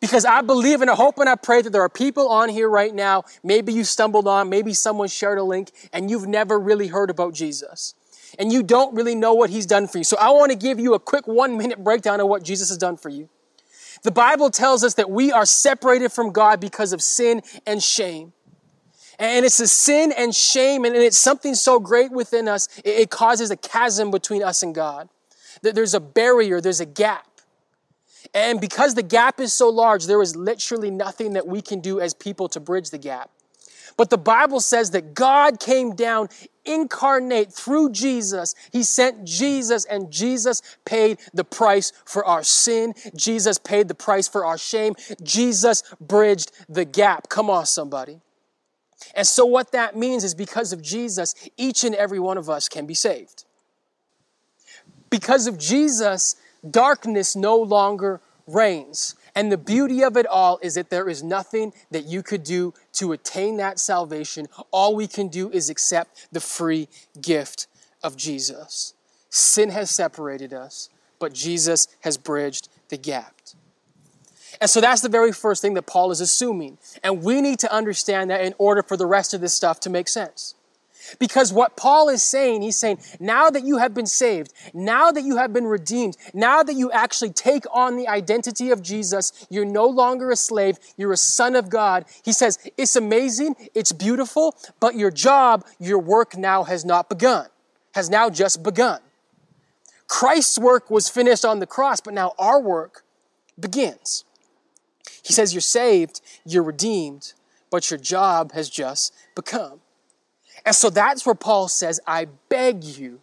Because 0.00 0.24
I 0.24 0.42
believe 0.42 0.80
and 0.80 0.90
I 0.90 0.94
hope 0.94 1.18
and 1.18 1.28
I 1.28 1.34
pray 1.34 1.62
that 1.62 1.70
there 1.70 1.82
are 1.82 1.88
people 1.88 2.28
on 2.28 2.48
here 2.48 2.68
right 2.68 2.94
now, 2.94 3.24
maybe 3.42 3.72
you 3.72 3.82
stumbled 3.82 4.28
on, 4.28 4.48
maybe 4.48 4.72
someone 4.72 5.08
shared 5.08 5.38
a 5.38 5.42
link, 5.42 5.72
and 5.92 6.10
you've 6.10 6.28
never 6.28 6.58
really 6.58 6.86
heard 6.86 7.10
about 7.10 7.34
Jesus. 7.34 7.94
And 8.38 8.52
you 8.52 8.62
don't 8.62 8.94
really 8.94 9.14
know 9.14 9.34
what 9.34 9.50
he's 9.50 9.66
done 9.66 9.88
for 9.88 9.98
you. 9.98 10.04
So 10.04 10.16
I 10.18 10.30
want 10.30 10.52
to 10.52 10.58
give 10.58 10.78
you 10.78 10.94
a 10.94 11.00
quick 11.00 11.26
one 11.26 11.56
minute 11.56 11.82
breakdown 11.82 12.20
of 12.20 12.28
what 12.28 12.42
Jesus 12.42 12.68
has 12.68 12.78
done 12.78 12.96
for 12.96 13.08
you. 13.08 13.28
The 14.02 14.12
Bible 14.12 14.50
tells 14.50 14.84
us 14.84 14.94
that 14.94 15.10
we 15.10 15.32
are 15.32 15.46
separated 15.46 16.12
from 16.12 16.30
God 16.30 16.60
because 16.60 16.92
of 16.92 17.02
sin 17.02 17.42
and 17.66 17.82
shame. 17.82 18.32
And 19.18 19.44
it's 19.44 19.58
a 19.58 19.66
sin 19.66 20.12
and 20.12 20.34
shame, 20.34 20.84
and 20.84 20.94
it's 20.94 21.18
something 21.18 21.54
so 21.54 21.80
great 21.80 22.12
within 22.12 22.46
us, 22.46 22.68
it 22.84 23.10
causes 23.10 23.50
a 23.50 23.56
chasm 23.56 24.10
between 24.10 24.42
us 24.42 24.62
and 24.62 24.74
God. 24.74 25.08
There's 25.62 25.94
a 25.94 26.00
barrier, 26.00 26.60
there's 26.60 26.80
a 26.80 26.86
gap. 26.86 27.26
And 28.32 28.60
because 28.60 28.94
the 28.94 29.02
gap 29.02 29.40
is 29.40 29.52
so 29.52 29.68
large, 29.68 30.06
there 30.06 30.22
is 30.22 30.36
literally 30.36 30.90
nothing 30.90 31.32
that 31.32 31.46
we 31.46 31.62
can 31.62 31.80
do 31.80 32.00
as 32.00 32.14
people 32.14 32.48
to 32.50 32.60
bridge 32.60 32.90
the 32.90 32.98
gap. 32.98 33.30
But 33.96 34.10
the 34.10 34.18
Bible 34.18 34.60
says 34.60 34.92
that 34.92 35.14
God 35.14 35.58
came 35.58 35.96
down 35.96 36.28
incarnate 36.64 37.52
through 37.52 37.90
Jesus. 37.90 38.54
He 38.70 38.84
sent 38.84 39.24
Jesus, 39.24 39.84
and 39.86 40.12
Jesus 40.12 40.62
paid 40.84 41.18
the 41.34 41.42
price 41.42 41.92
for 42.04 42.24
our 42.24 42.44
sin. 42.44 42.94
Jesus 43.16 43.58
paid 43.58 43.88
the 43.88 43.96
price 43.96 44.28
for 44.28 44.44
our 44.44 44.58
shame. 44.58 44.94
Jesus 45.22 45.82
bridged 46.00 46.52
the 46.68 46.84
gap. 46.84 47.28
Come 47.28 47.50
on, 47.50 47.66
somebody. 47.66 48.20
And 49.14 49.26
so, 49.26 49.44
what 49.44 49.72
that 49.72 49.96
means 49.96 50.24
is 50.24 50.34
because 50.34 50.72
of 50.72 50.82
Jesus, 50.82 51.34
each 51.56 51.84
and 51.84 51.94
every 51.94 52.18
one 52.18 52.38
of 52.38 52.50
us 52.50 52.68
can 52.68 52.86
be 52.86 52.94
saved. 52.94 53.44
Because 55.10 55.46
of 55.46 55.58
Jesus, 55.58 56.36
darkness 56.68 57.36
no 57.36 57.56
longer 57.56 58.20
reigns. 58.46 59.14
And 59.34 59.52
the 59.52 59.58
beauty 59.58 60.02
of 60.02 60.16
it 60.16 60.26
all 60.26 60.58
is 60.62 60.74
that 60.74 60.90
there 60.90 61.08
is 61.08 61.22
nothing 61.22 61.72
that 61.90 62.06
you 62.06 62.22
could 62.22 62.42
do 62.42 62.74
to 62.94 63.12
attain 63.12 63.56
that 63.58 63.78
salvation. 63.78 64.48
All 64.70 64.96
we 64.96 65.06
can 65.06 65.28
do 65.28 65.50
is 65.50 65.70
accept 65.70 66.28
the 66.32 66.40
free 66.40 66.88
gift 67.20 67.68
of 68.02 68.16
Jesus. 68.16 68.94
Sin 69.30 69.70
has 69.70 69.90
separated 69.90 70.52
us, 70.52 70.88
but 71.18 71.32
Jesus 71.32 71.86
has 72.00 72.16
bridged 72.16 72.68
the 72.88 72.96
gap. 72.96 73.34
And 74.60 74.68
so 74.68 74.80
that's 74.80 75.02
the 75.02 75.08
very 75.08 75.32
first 75.32 75.62
thing 75.62 75.74
that 75.74 75.86
Paul 75.86 76.10
is 76.10 76.20
assuming. 76.20 76.78
And 77.02 77.22
we 77.22 77.40
need 77.40 77.58
to 77.60 77.72
understand 77.72 78.30
that 78.30 78.42
in 78.42 78.54
order 78.58 78.82
for 78.82 78.96
the 78.96 79.06
rest 79.06 79.34
of 79.34 79.40
this 79.40 79.54
stuff 79.54 79.80
to 79.80 79.90
make 79.90 80.08
sense. 80.08 80.54
Because 81.18 81.52
what 81.52 81.76
Paul 81.76 82.08
is 82.08 82.22
saying, 82.22 82.62
he's 82.62 82.76
saying, 82.76 82.98
now 83.18 83.48
that 83.50 83.64
you 83.64 83.78
have 83.78 83.94
been 83.94 84.06
saved, 84.06 84.52
now 84.74 85.10
that 85.10 85.22
you 85.22 85.36
have 85.36 85.52
been 85.52 85.66
redeemed, 85.66 86.16
now 86.34 86.62
that 86.62 86.74
you 86.74 86.90
actually 86.90 87.30
take 87.30 87.64
on 87.72 87.96
the 87.96 88.08
identity 88.08 88.70
of 88.70 88.82
Jesus, 88.82 89.46
you're 89.48 89.64
no 89.64 89.86
longer 89.86 90.30
a 90.30 90.36
slave, 90.36 90.76
you're 90.96 91.12
a 91.12 91.16
son 91.16 91.56
of 91.56 91.70
God. 91.70 92.04
He 92.24 92.32
says, 92.32 92.58
it's 92.76 92.96
amazing, 92.96 93.54
it's 93.74 93.92
beautiful, 93.92 94.56
but 94.80 94.96
your 94.96 95.10
job, 95.10 95.64
your 95.78 95.98
work 95.98 96.36
now 96.36 96.64
has 96.64 96.84
not 96.84 97.08
begun, 97.08 97.46
has 97.94 98.10
now 98.10 98.28
just 98.28 98.62
begun. 98.62 99.00
Christ's 100.08 100.58
work 100.58 100.90
was 100.90 101.08
finished 101.08 101.44
on 101.44 101.60
the 101.60 101.66
cross, 101.66 102.00
but 102.00 102.12
now 102.12 102.32
our 102.38 102.60
work 102.60 103.04
begins. 103.58 104.24
He 105.28 105.34
says, 105.34 105.52
You're 105.52 105.60
saved, 105.60 106.22
you're 106.46 106.62
redeemed, 106.62 107.34
but 107.70 107.90
your 107.90 108.00
job 108.00 108.52
has 108.52 108.70
just 108.70 109.14
become. 109.36 109.80
And 110.64 110.74
so 110.74 110.88
that's 110.88 111.26
where 111.26 111.34
Paul 111.34 111.68
says, 111.68 112.00
I 112.06 112.28
beg 112.48 112.82
you 112.82 113.20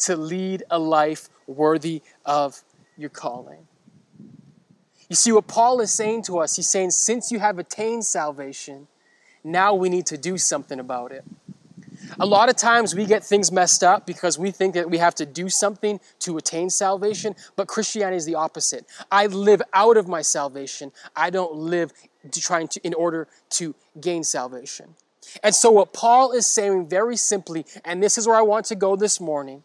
to 0.00 0.16
lead 0.16 0.62
a 0.70 0.78
life 0.78 1.28
worthy 1.46 2.00
of 2.24 2.64
your 2.96 3.10
calling. 3.10 3.68
You 5.10 5.16
see, 5.16 5.32
what 5.32 5.46
Paul 5.46 5.80
is 5.80 5.92
saying 5.92 6.22
to 6.24 6.38
us, 6.38 6.56
he's 6.56 6.70
saying, 6.70 6.92
since 6.92 7.30
you 7.30 7.40
have 7.40 7.58
attained 7.58 8.06
salvation, 8.06 8.88
now 9.44 9.74
we 9.74 9.90
need 9.90 10.06
to 10.06 10.16
do 10.16 10.38
something 10.38 10.80
about 10.80 11.12
it. 11.12 11.24
A 12.20 12.26
lot 12.26 12.48
of 12.48 12.56
times 12.56 12.94
we 12.94 13.06
get 13.06 13.24
things 13.24 13.50
messed 13.50 13.82
up 13.82 14.06
because 14.06 14.38
we 14.38 14.50
think 14.50 14.74
that 14.74 14.90
we 14.90 14.98
have 14.98 15.14
to 15.16 15.26
do 15.26 15.48
something 15.48 16.00
to 16.20 16.36
attain 16.36 16.70
salvation, 16.70 17.34
but 17.56 17.68
Christianity 17.68 18.16
is 18.16 18.26
the 18.26 18.34
opposite. 18.34 18.86
I 19.10 19.26
live 19.26 19.62
out 19.72 19.96
of 19.96 20.08
my 20.08 20.22
salvation. 20.22 20.92
I 21.16 21.30
don't 21.30 21.54
live 21.54 21.92
to 22.30 22.40
trying 22.40 22.68
to 22.68 22.80
in 22.84 22.94
order 22.94 23.28
to 23.50 23.74
gain 24.00 24.24
salvation. 24.24 24.94
And 25.42 25.54
so, 25.54 25.70
what 25.70 25.92
Paul 25.92 26.32
is 26.32 26.46
saying 26.46 26.88
very 26.88 27.16
simply, 27.16 27.64
and 27.84 28.02
this 28.02 28.18
is 28.18 28.26
where 28.26 28.36
I 28.36 28.42
want 28.42 28.66
to 28.66 28.74
go 28.74 28.94
this 28.96 29.20
morning, 29.20 29.64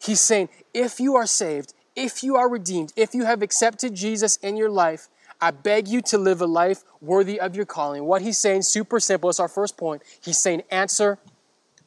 he's 0.00 0.20
saying, 0.20 0.48
if 0.74 1.00
you 1.00 1.16
are 1.16 1.26
saved, 1.26 1.74
if 1.94 2.22
you 2.22 2.36
are 2.36 2.48
redeemed, 2.48 2.92
if 2.96 3.14
you 3.14 3.24
have 3.24 3.42
accepted 3.42 3.94
Jesus 3.94 4.36
in 4.36 4.56
your 4.56 4.70
life, 4.70 5.08
I 5.42 5.50
beg 5.50 5.88
you 5.88 6.00
to 6.02 6.18
live 6.18 6.40
a 6.40 6.46
life 6.46 6.84
worthy 7.00 7.40
of 7.40 7.56
your 7.56 7.66
calling. 7.66 8.04
What 8.04 8.22
he's 8.22 8.38
saying, 8.38 8.62
super 8.62 9.00
simple, 9.00 9.28
it's 9.28 9.40
our 9.40 9.48
first 9.48 9.76
point. 9.76 10.02
He's 10.22 10.38
saying, 10.38 10.62
answer 10.70 11.18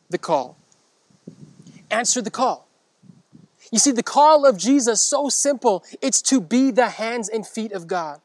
the 0.09 0.17
call. 0.17 0.57
Answer 1.89 2.21
the 2.21 2.29
call. 2.29 2.67
You 3.71 3.79
see, 3.79 3.91
the 3.91 4.03
call 4.03 4.45
of 4.45 4.57
Jesus, 4.57 5.01
so 5.01 5.29
simple. 5.29 5.85
It's 6.01 6.21
to 6.23 6.41
be 6.41 6.69
the 6.69 6.89
hands 6.89 7.29
and 7.29 7.47
feet 7.47 7.71
of 7.71 7.87
God. 7.87 8.19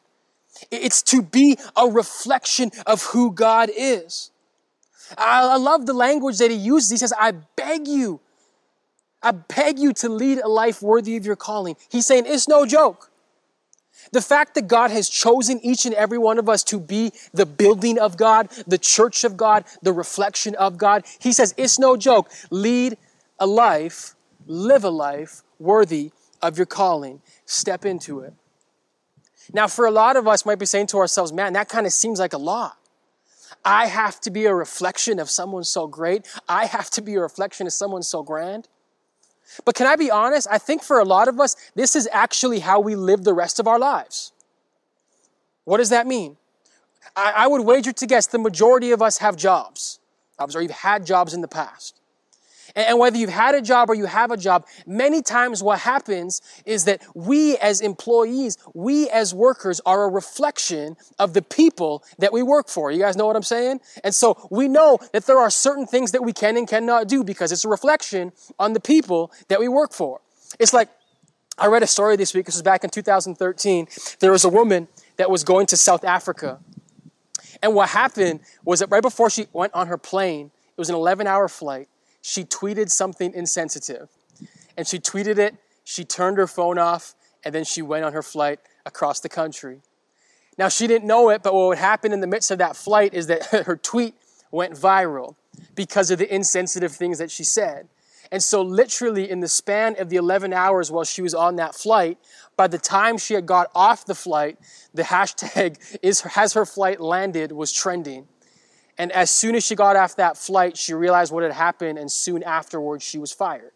It's 0.70 1.00
to 1.02 1.22
be 1.22 1.56
a 1.76 1.86
reflection 1.86 2.72
of 2.84 3.04
who 3.04 3.30
God 3.30 3.70
is. 3.74 4.32
I, 5.16 5.56
love 5.56 5.86
the 5.86 5.92
language 5.92 6.38
that 6.38 6.50
he 6.50 6.56
uses. 6.56 6.90
He 6.90 6.96
says, 6.96 7.12
I 7.18 7.32
beg 7.56 7.86
you, 7.86 8.20
I 9.22 9.30
beg 9.30 9.78
you 9.78 9.92
to 9.94 10.08
lead 10.08 10.38
a 10.38 10.48
life 10.48 10.82
worthy 10.82 11.16
of 11.16 11.24
your 11.24 11.36
calling. 11.36 11.76
He's 11.88 12.06
saying, 12.06 12.24
it's 12.26 12.48
no 12.48 12.66
joke. 12.66 13.09
The 14.12 14.20
fact 14.20 14.54
that 14.54 14.68
God 14.68 14.90
has 14.90 15.08
chosen 15.08 15.60
each 15.62 15.86
and 15.86 15.94
every 15.94 16.18
one 16.18 16.38
of 16.38 16.48
us 16.48 16.64
to 16.64 16.80
be 16.80 17.12
the 17.32 17.46
building 17.46 17.98
of 17.98 18.16
God, 18.16 18.50
the 18.66 18.78
church 18.78 19.24
of 19.24 19.36
God, 19.36 19.64
the 19.82 19.92
reflection 19.92 20.54
of 20.56 20.78
God, 20.78 21.04
he 21.18 21.32
says, 21.32 21.54
it's 21.56 21.78
no 21.78 21.96
joke. 21.96 22.30
Lead 22.50 22.96
a 23.38 23.46
life, 23.46 24.14
live 24.46 24.84
a 24.84 24.90
life 24.90 25.42
worthy 25.58 26.10
of 26.42 26.56
your 26.56 26.66
calling. 26.66 27.20
Step 27.46 27.84
into 27.84 28.20
it. 28.20 28.34
Now, 29.52 29.66
for 29.66 29.86
a 29.86 29.90
lot 29.90 30.16
of 30.16 30.28
us, 30.28 30.46
might 30.46 30.58
be 30.58 30.66
saying 30.66 30.88
to 30.88 30.98
ourselves, 30.98 31.32
man, 31.32 31.54
that 31.54 31.68
kind 31.68 31.86
of 31.86 31.92
seems 31.92 32.20
like 32.20 32.32
a 32.32 32.38
lot. 32.38 32.76
I 33.64 33.86
have 33.86 34.20
to 34.20 34.30
be 34.30 34.46
a 34.46 34.54
reflection 34.54 35.18
of 35.18 35.28
someone 35.28 35.64
so 35.64 35.86
great. 35.86 36.26
I 36.48 36.66
have 36.66 36.88
to 36.90 37.02
be 37.02 37.14
a 37.14 37.20
reflection 37.20 37.66
of 37.66 37.72
someone 37.72 38.02
so 38.02 38.22
grand. 38.22 38.68
But 39.64 39.74
can 39.74 39.86
I 39.86 39.96
be 39.96 40.10
honest? 40.10 40.46
I 40.50 40.58
think 40.58 40.82
for 40.82 40.98
a 40.98 41.04
lot 41.04 41.28
of 41.28 41.40
us, 41.40 41.56
this 41.74 41.96
is 41.96 42.08
actually 42.12 42.60
how 42.60 42.80
we 42.80 42.94
live 42.94 43.24
the 43.24 43.34
rest 43.34 43.58
of 43.58 43.66
our 43.66 43.78
lives. 43.78 44.32
What 45.64 45.78
does 45.78 45.90
that 45.90 46.06
mean? 46.06 46.36
I, 47.16 47.32
I 47.36 47.46
would 47.46 47.62
wager 47.62 47.92
to 47.92 48.06
guess 48.06 48.26
the 48.26 48.38
majority 48.38 48.92
of 48.92 49.02
us 49.02 49.18
have 49.18 49.36
jobs, 49.36 49.98
or 50.38 50.62
you've 50.62 50.70
had 50.70 51.04
jobs 51.04 51.34
in 51.34 51.40
the 51.40 51.48
past. 51.48 51.99
And 52.74 52.98
whether 52.98 53.16
you've 53.16 53.30
had 53.30 53.54
a 53.54 53.62
job 53.62 53.90
or 53.90 53.94
you 53.94 54.06
have 54.06 54.30
a 54.30 54.36
job, 54.36 54.66
many 54.86 55.22
times 55.22 55.62
what 55.62 55.80
happens 55.80 56.40
is 56.64 56.84
that 56.84 57.02
we 57.14 57.56
as 57.58 57.80
employees, 57.80 58.58
we 58.74 59.08
as 59.10 59.34
workers 59.34 59.80
are 59.86 60.04
a 60.04 60.08
reflection 60.08 60.96
of 61.18 61.34
the 61.34 61.42
people 61.42 62.04
that 62.18 62.32
we 62.32 62.42
work 62.42 62.68
for. 62.68 62.90
You 62.90 63.00
guys 63.00 63.16
know 63.16 63.26
what 63.26 63.36
I'm 63.36 63.42
saying? 63.42 63.80
And 64.04 64.14
so 64.14 64.48
we 64.50 64.68
know 64.68 64.98
that 65.12 65.26
there 65.26 65.38
are 65.38 65.50
certain 65.50 65.86
things 65.86 66.12
that 66.12 66.22
we 66.22 66.32
can 66.32 66.56
and 66.56 66.68
cannot 66.68 67.08
do 67.08 67.24
because 67.24 67.52
it's 67.52 67.64
a 67.64 67.68
reflection 67.68 68.32
on 68.58 68.72
the 68.72 68.80
people 68.80 69.32
that 69.48 69.60
we 69.60 69.68
work 69.68 69.92
for. 69.92 70.20
It's 70.58 70.72
like, 70.72 70.88
I 71.58 71.66
read 71.66 71.82
a 71.82 71.86
story 71.86 72.16
this 72.16 72.32
week, 72.34 72.46
this 72.46 72.54
was 72.54 72.62
back 72.62 72.84
in 72.84 72.90
2013. 72.90 73.88
There 74.20 74.32
was 74.32 74.44
a 74.44 74.48
woman 74.48 74.88
that 75.16 75.30
was 75.30 75.44
going 75.44 75.66
to 75.66 75.76
South 75.76 76.04
Africa. 76.04 76.58
And 77.62 77.74
what 77.74 77.90
happened 77.90 78.40
was 78.64 78.80
that 78.80 78.90
right 78.90 79.02
before 79.02 79.28
she 79.28 79.46
went 79.52 79.74
on 79.74 79.86
her 79.88 79.98
plane, 79.98 80.50
it 80.68 80.78
was 80.78 80.88
an 80.88 80.94
11 80.94 81.26
hour 81.26 81.48
flight 81.48 81.88
she 82.22 82.44
tweeted 82.44 82.90
something 82.90 83.32
insensitive. 83.34 84.08
And 84.76 84.86
she 84.86 84.98
tweeted 84.98 85.38
it, 85.38 85.56
she 85.84 86.04
turned 86.04 86.38
her 86.38 86.46
phone 86.46 86.78
off, 86.78 87.14
and 87.44 87.54
then 87.54 87.64
she 87.64 87.82
went 87.82 88.04
on 88.04 88.12
her 88.12 88.22
flight 88.22 88.60
across 88.86 89.20
the 89.20 89.28
country. 89.28 89.80
Now, 90.58 90.68
she 90.68 90.86
didn't 90.86 91.06
know 91.06 91.30
it, 91.30 91.42
but 91.42 91.54
what 91.54 91.68
would 91.68 91.78
happen 91.78 92.12
in 92.12 92.20
the 92.20 92.26
midst 92.26 92.50
of 92.50 92.58
that 92.58 92.76
flight 92.76 93.14
is 93.14 93.26
that 93.28 93.44
her 93.66 93.76
tweet 93.76 94.14
went 94.50 94.74
viral 94.74 95.36
because 95.74 96.10
of 96.10 96.18
the 96.18 96.32
insensitive 96.32 96.92
things 96.92 97.18
that 97.18 97.30
she 97.30 97.44
said. 97.44 97.88
And 98.32 98.42
so, 98.42 98.62
literally, 98.62 99.28
in 99.28 99.40
the 99.40 99.48
span 99.48 99.96
of 99.98 100.08
the 100.08 100.16
11 100.16 100.52
hours 100.52 100.90
while 100.90 101.04
she 101.04 101.20
was 101.20 101.34
on 101.34 101.56
that 101.56 101.74
flight, 101.74 102.18
by 102.56 102.68
the 102.68 102.78
time 102.78 103.18
she 103.18 103.34
had 103.34 103.44
got 103.44 103.70
off 103.74 104.06
the 104.06 104.14
flight, 104.14 104.58
the 104.94 105.02
hashtag 105.02 105.78
is, 106.02 106.20
has 106.20 106.52
her 106.52 106.64
flight 106.64 107.00
landed 107.00 107.52
was 107.52 107.72
trending. 107.72 108.28
And 109.00 109.10
as 109.12 109.30
soon 109.30 109.54
as 109.54 109.64
she 109.64 109.74
got 109.74 109.96
off 109.96 110.16
that 110.16 110.36
flight, 110.36 110.76
she 110.76 110.92
realized 110.92 111.32
what 111.32 111.42
had 111.42 111.52
happened, 111.52 111.98
and 111.98 112.12
soon 112.12 112.42
afterwards, 112.42 113.02
she 113.02 113.16
was 113.16 113.32
fired. 113.32 113.72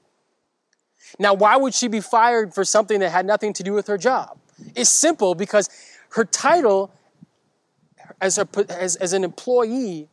Now, 1.19 1.33
why 1.33 1.57
would 1.57 1.73
she 1.73 1.89
be 1.89 2.01
fired 2.01 2.53
for 2.53 2.63
something 2.63 3.01
that 3.01 3.09
had 3.09 3.25
nothing 3.25 3.55
to 3.55 3.63
do 3.63 3.73
with 3.73 3.87
her 3.87 3.97
job? 3.97 4.37
It's 4.75 4.91
simple 4.91 5.35
because 5.35 5.71
her 6.11 6.27
title 6.27 6.93
as, 8.21 8.39
as, 8.69 8.97
as 8.97 9.15
an 9.15 9.25
employee 9.25 10.11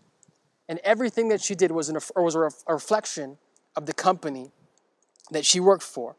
and 0.69 0.79
everything 0.81 1.27
that 1.27 1.41
she 1.41 1.55
did 1.55 1.71
was, 1.71 1.89
an, 1.89 1.97
was 2.15 2.35
a 2.35 2.71
reflection 2.71 3.37
of 3.75 3.87
the 3.87 3.93
company 3.93 4.53
that 5.29 5.45
she 5.45 5.59
worked 5.59 5.83
for. 5.83 6.15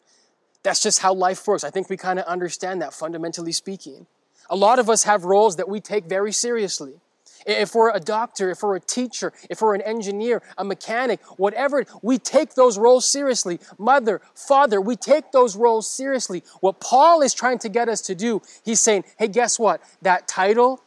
That's 0.64 0.82
just 0.82 0.98
how 0.98 1.14
life 1.14 1.46
works. 1.46 1.64
I 1.64 1.70
think 1.70 1.88
we 1.88 1.96
kind 1.96 2.18
of 2.18 2.26
understand 2.26 2.82
that 2.82 2.92
fundamentally 2.92 3.52
speaking. 3.52 4.06
A 4.50 4.56
lot 4.56 4.78
of 4.78 4.90
us 4.90 5.04
have 5.04 5.24
roles 5.24 5.56
that 5.56 5.66
we 5.66 5.80
take 5.80 6.04
very 6.04 6.30
seriously. 6.30 7.00
If 7.46 7.74
we're 7.74 7.90
a 7.90 8.00
doctor, 8.00 8.50
if 8.50 8.62
we're 8.62 8.76
a 8.76 8.80
teacher, 8.80 9.32
if 9.50 9.60
we're 9.60 9.74
an 9.74 9.82
engineer, 9.82 10.42
a 10.56 10.64
mechanic, 10.64 11.20
whatever, 11.38 11.84
we 12.02 12.18
take 12.18 12.54
those 12.54 12.78
roles 12.78 13.04
seriously. 13.04 13.60
Mother, 13.78 14.20
father, 14.34 14.80
we 14.80 14.96
take 14.96 15.32
those 15.32 15.56
roles 15.56 15.90
seriously. 15.90 16.42
What 16.60 16.80
Paul 16.80 17.22
is 17.22 17.34
trying 17.34 17.58
to 17.60 17.68
get 17.68 17.88
us 17.88 18.00
to 18.02 18.14
do, 18.14 18.42
he's 18.64 18.80
saying, 18.80 19.04
hey, 19.18 19.28
guess 19.28 19.58
what? 19.58 19.82
That 20.02 20.28
title, 20.28 20.82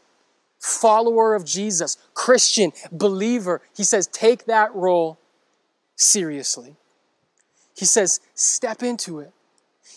follower 0.59 1.35
of 1.35 1.45
Jesus, 1.45 1.97
Christian, 2.13 2.71
believer, 2.91 3.61
he 3.75 3.83
says, 3.83 4.07
take 4.07 4.45
that 4.45 4.73
role 4.73 5.19
seriously. 5.95 6.75
He 7.75 7.85
says, 7.85 8.19
step 8.33 8.81
into 8.81 9.19
it. 9.19 9.31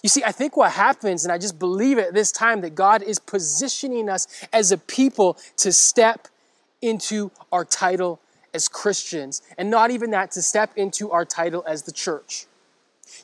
You 0.02 0.08
see, 0.08 0.22
I 0.22 0.32
think 0.32 0.56
what 0.56 0.72
happens, 0.72 1.24
and 1.24 1.32
I 1.32 1.38
just 1.38 1.58
believe 1.58 1.98
at 1.98 2.14
this 2.14 2.30
time 2.30 2.60
that 2.60 2.74
God 2.74 3.02
is 3.02 3.18
positioning 3.18 4.08
us 4.08 4.26
as 4.52 4.70
a 4.70 4.78
people 4.78 5.36
to 5.56 5.72
step 5.72 6.28
into 6.80 7.30
our 7.52 7.64
title 7.64 8.20
as 8.54 8.68
Christians, 8.68 9.42
and 9.56 9.70
not 9.70 9.90
even 9.90 10.11
that, 10.12 10.30
to 10.32 10.42
step 10.42 10.73
into 10.76 11.11
our 11.11 11.25
title 11.25 11.62
as 11.66 11.82
the 11.82 11.92
church. 11.92 12.47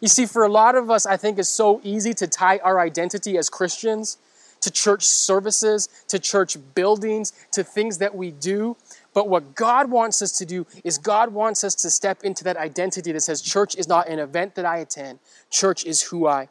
You 0.00 0.08
see, 0.08 0.26
for 0.26 0.44
a 0.44 0.48
lot 0.48 0.74
of 0.74 0.90
us, 0.90 1.06
I 1.06 1.16
think 1.16 1.38
it's 1.38 1.48
so 1.48 1.80
easy 1.82 2.14
to 2.14 2.26
tie 2.26 2.58
our 2.58 2.80
identity 2.80 3.38
as 3.38 3.48
Christians 3.48 4.18
to 4.64 4.70
church 4.70 5.04
services, 5.04 5.88
to 6.08 6.18
church 6.18 6.56
buildings, 6.74 7.32
to 7.52 7.62
things 7.62 7.98
that 7.98 8.14
we 8.14 8.30
do. 8.30 8.76
But 9.12 9.28
what 9.28 9.54
God 9.54 9.90
wants 9.90 10.22
us 10.22 10.32
to 10.38 10.46
do 10.46 10.66
is 10.82 10.96
God 10.96 11.34
wants 11.34 11.64
us 11.64 11.74
to 11.76 11.90
step 11.90 12.24
into 12.24 12.44
that 12.44 12.56
identity 12.56 13.12
that 13.12 13.20
says, 13.20 13.42
church 13.42 13.76
is 13.76 13.86
not 13.86 14.08
an 14.08 14.18
event 14.18 14.54
that 14.54 14.64
I 14.64 14.78
attend, 14.78 15.18
church 15.50 15.84
is 15.84 16.02
who 16.02 16.26
I 16.26 16.48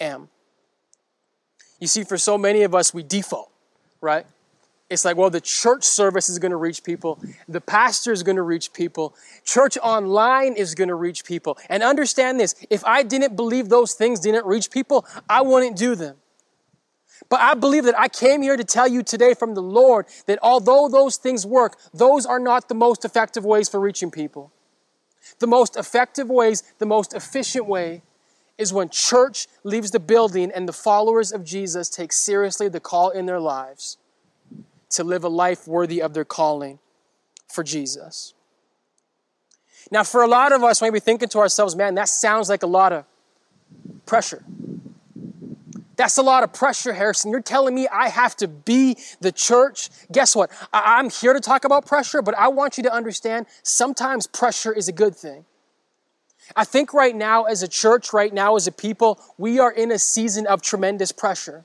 am. 0.00 0.30
You 1.78 1.86
see, 1.86 2.02
for 2.02 2.16
so 2.16 2.38
many 2.38 2.62
of 2.62 2.74
us, 2.74 2.94
we 2.94 3.02
default, 3.02 3.50
right? 4.00 4.24
It's 4.90 5.04
like, 5.04 5.18
well, 5.18 5.28
the 5.28 5.40
church 5.40 5.84
service 5.84 6.30
is 6.30 6.38
going 6.38 6.50
to 6.50 6.56
reach 6.56 6.82
people. 6.82 7.20
The 7.46 7.60
pastor 7.60 8.10
is 8.10 8.22
going 8.22 8.36
to 8.36 8.42
reach 8.42 8.72
people. 8.72 9.14
Church 9.44 9.76
online 9.82 10.54
is 10.54 10.74
going 10.74 10.88
to 10.88 10.94
reach 10.94 11.24
people. 11.24 11.58
And 11.68 11.82
understand 11.82 12.40
this 12.40 12.54
if 12.70 12.82
I 12.84 13.02
didn't 13.02 13.36
believe 13.36 13.68
those 13.68 13.92
things 13.92 14.20
didn't 14.20 14.46
reach 14.46 14.70
people, 14.70 15.04
I 15.28 15.42
wouldn't 15.42 15.76
do 15.76 15.94
them. 15.94 16.16
But 17.28 17.40
I 17.40 17.54
believe 17.54 17.84
that 17.84 17.98
I 17.98 18.08
came 18.08 18.40
here 18.40 18.56
to 18.56 18.64
tell 18.64 18.88
you 18.88 19.02
today 19.02 19.34
from 19.34 19.54
the 19.54 19.62
Lord 19.62 20.06
that 20.26 20.38
although 20.40 20.88
those 20.88 21.16
things 21.16 21.44
work, 21.44 21.76
those 21.92 22.24
are 22.24 22.38
not 22.38 22.68
the 22.68 22.74
most 22.74 23.04
effective 23.04 23.44
ways 23.44 23.68
for 23.68 23.80
reaching 23.80 24.10
people. 24.10 24.52
The 25.38 25.46
most 25.46 25.76
effective 25.76 26.30
ways, 26.30 26.62
the 26.78 26.86
most 26.86 27.12
efficient 27.12 27.66
way 27.66 28.02
is 28.56 28.72
when 28.72 28.88
church 28.88 29.48
leaves 29.64 29.90
the 29.90 30.00
building 30.00 30.50
and 30.50 30.66
the 30.66 30.72
followers 30.72 31.30
of 31.30 31.44
Jesus 31.44 31.90
take 31.90 32.12
seriously 32.12 32.68
the 32.68 32.80
call 32.80 33.10
in 33.10 33.26
their 33.26 33.40
lives 33.40 33.98
to 34.90 35.04
live 35.04 35.24
a 35.24 35.28
life 35.28 35.66
worthy 35.66 36.00
of 36.00 36.14
their 36.14 36.24
calling 36.24 36.78
for 37.48 37.62
Jesus. 37.62 38.34
Now, 39.90 40.04
for 40.04 40.22
a 40.22 40.26
lot 40.26 40.52
of 40.52 40.62
us, 40.62 40.82
we 40.82 41.00
thinking 41.00 41.28
to 41.30 41.38
ourselves, 41.38 41.74
man, 41.74 41.94
that 41.94 42.08
sounds 42.08 42.48
like 42.48 42.62
a 42.62 42.66
lot 42.66 42.92
of 42.92 43.04
pressure. 44.06 44.44
That's 45.96 46.16
a 46.16 46.22
lot 46.22 46.44
of 46.44 46.52
pressure, 46.52 46.92
Harrison. 46.92 47.32
You're 47.32 47.40
telling 47.40 47.74
me 47.74 47.88
I 47.88 48.08
have 48.08 48.36
to 48.36 48.46
be 48.46 48.96
the 49.20 49.32
church? 49.32 49.90
Guess 50.12 50.36
what? 50.36 50.50
I- 50.72 51.00
am 51.00 51.10
here 51.10 51.32
to 51.32 51.40
talk 51.40 51.64
about 51.64 51.86
pressure, 51.86 52.22
but 52.22 52.36
I 52.36 52.48
want 52.48 52.76
you 52.76 52.84
to 52.84 52.92
understand 52.92 53.46
sometimes 53.64 54.26
pressure 54.28 54.72
is 54.72 54.86
a 54.86 54.92
good 54.92 55.16
thing. 55.16 55.44
I 56.54 56.64
think 56.64 56.94
right 56.94 57.14
now, 57.14 57.44
as 57.44 57.62
a 57.62 57.68
church, 57.68 58.12
right 58.12 58.32
now, 58.32 58.54
as 58.54 58.66
a 58.66 58.72
people, 58.72 59.20
we 59.36 59.58
are 59.58 59.72
in 59.72 59.90
a 59.90 59.98
season 59.98 60.46
of 60.46 60.62
tremendous 60.62 61.12
pressure. 61.12 61.64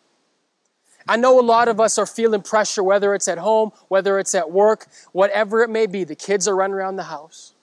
I 1.08 1.18
know 1.18 1.40
a 1.40 1.42
lot 1.42 1.68
of 1.68 1.80
us 1.80 1.98
are 1.98 2.06
feeling 2.06 2.42
pressure, 2.42 2.84
whether 2.84 3.14
it's 3.14 3.28
at 3.28 3.38
home, 3.38 3.72
whether 3.88 4.20
it's 4.20 4.34
at 4.36 4.52
work, 4.52 4.88
whatever 5.12 5.62
it 5.62 5.70
may 5.70 5.86
be. 5.86 6.04
The 6.04 6.16
kids 6.16 6.48
are 6.48 6.56
running 6.56 6.76
around 6.76 6.96
the 6.96 7.04
house. 7.04 7.54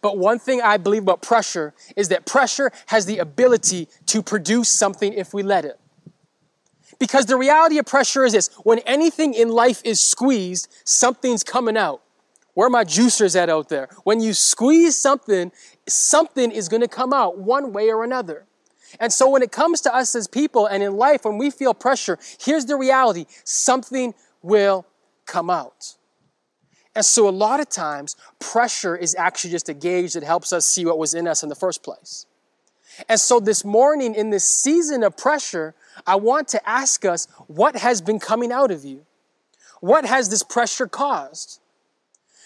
But 0.00 0.18
one 0.18 0.38
thing 0.38 0.60
I 0.60 0.76
believe 0.76 1.02
about 1.02 1.22
pressure 1.22 1.74
is 1.96 2.08
that 2.08 2.26
pressure 2.26 2.72
has 2.86 3.06
the 3.06 3.18
ability 3.18 3.88
to 4.06 4.22
produce 4.22 4.68
something 4.68 5.12
if 5.12 5.32
we 5.32 5.42
let 5.42 5.64
it. 5.64 5.78
Because 6.98 7.26
the 7.26 7.36
reality 7.36 7.78
of 7.78 7.86
pressure 7.86 8.24
is 8.24 8.32
this 8.32 8.50
when 8.62 8.78
anything 8.80 9.34
in 9.34 9.48
life 9.48 9.80
is 9.84 10.00
squeezed, 10.00 10.68
something's 10.84 11.42
coming 11.42 11.76
out. 11.76 12.02
Where 12.54 12.68
are 12.68 12.70
my 12.70 12.84
juicers 12.84 13.34
at 13.34 13.50
out 13.50 13.68
there? 13.68 13.88
When 14.04 14.20
you 14.20 14.32
squeeze 14.32 14.96
something, 14.96 15.50
something 15.88 16.52
is 16.52 16.68
going 16.68 16.82
to 16.82 16.88
come 16.88 17.12
out 17.12 17.38
one 17.38 17.72
way 17.72 17.90
or 17.90 18.04
another. 18.04 18.46
And 19.00 19.12
so 19.12 19.28
when 19.28 19.42
it 19.42 19.52
comes 19.52 19.80
to 19.82 19.94
us 19.94 20.14
as 20.14 20.26
people 20.26 20.66
and 20.66 20.82
in 20.82 20.96
life, 20.96 21.24
when 21.24 21.38
we 21.38 21.50
feel 21.50 21.74
pressure, 21.74 22.18
here's 22.40 22.66
the 22.66 22.76
reality 22.76 23.26
something 23.44 24.14
will 24.42 24.86
come 25.26 25.50
out. 25.50 25.96
And 26.94 27.04
so 27.04 27.28
a 27.28 27.30
lot 27.30 27.60
of 27.60 27.68
times, 27.68 28.16
pressure 28.38 28.96
is 28.96 29.16
actually 29.16 29.50
just 29.50 29.68
a 29.68 29.74
gauge 29.74 30.12
that 30.12 30.22
helps 30.22 30.52
us 30.52 30.64
see 30.64 30.84
what 30.84 30.98
was 30.98 31.12
in 31.12 31.26
us 31.26 31.42
in 31.42 31.48
the 31.48 31.56
first 31.56 31.82
place. 31.82 32.26
And 33.08 33.18
so 33.18 33.40
this 33.40 33.64
morning, 33.64 34.14
in 34.14 34.30
this 34.30 34.44
season 34.44 35.02
of 35.02 35.16
pressure, 35.16 35.74
I 36.06 36.14
want 36.16 36.46
to 36.48 36.68
ask 36.68 37.04
us 37.04 37.26
what 37.48 37.76
has 37.76 38.00
been 38.00 38.20
coming 38.20 38.52
out 38.52 38.70
of 38.70 38.84
you? 38.84 39.04
What 39.80 40.04
has 40.04 40.28
this 40.28 40.44
pressure 40.44 40.86
caused? 40.86 41.60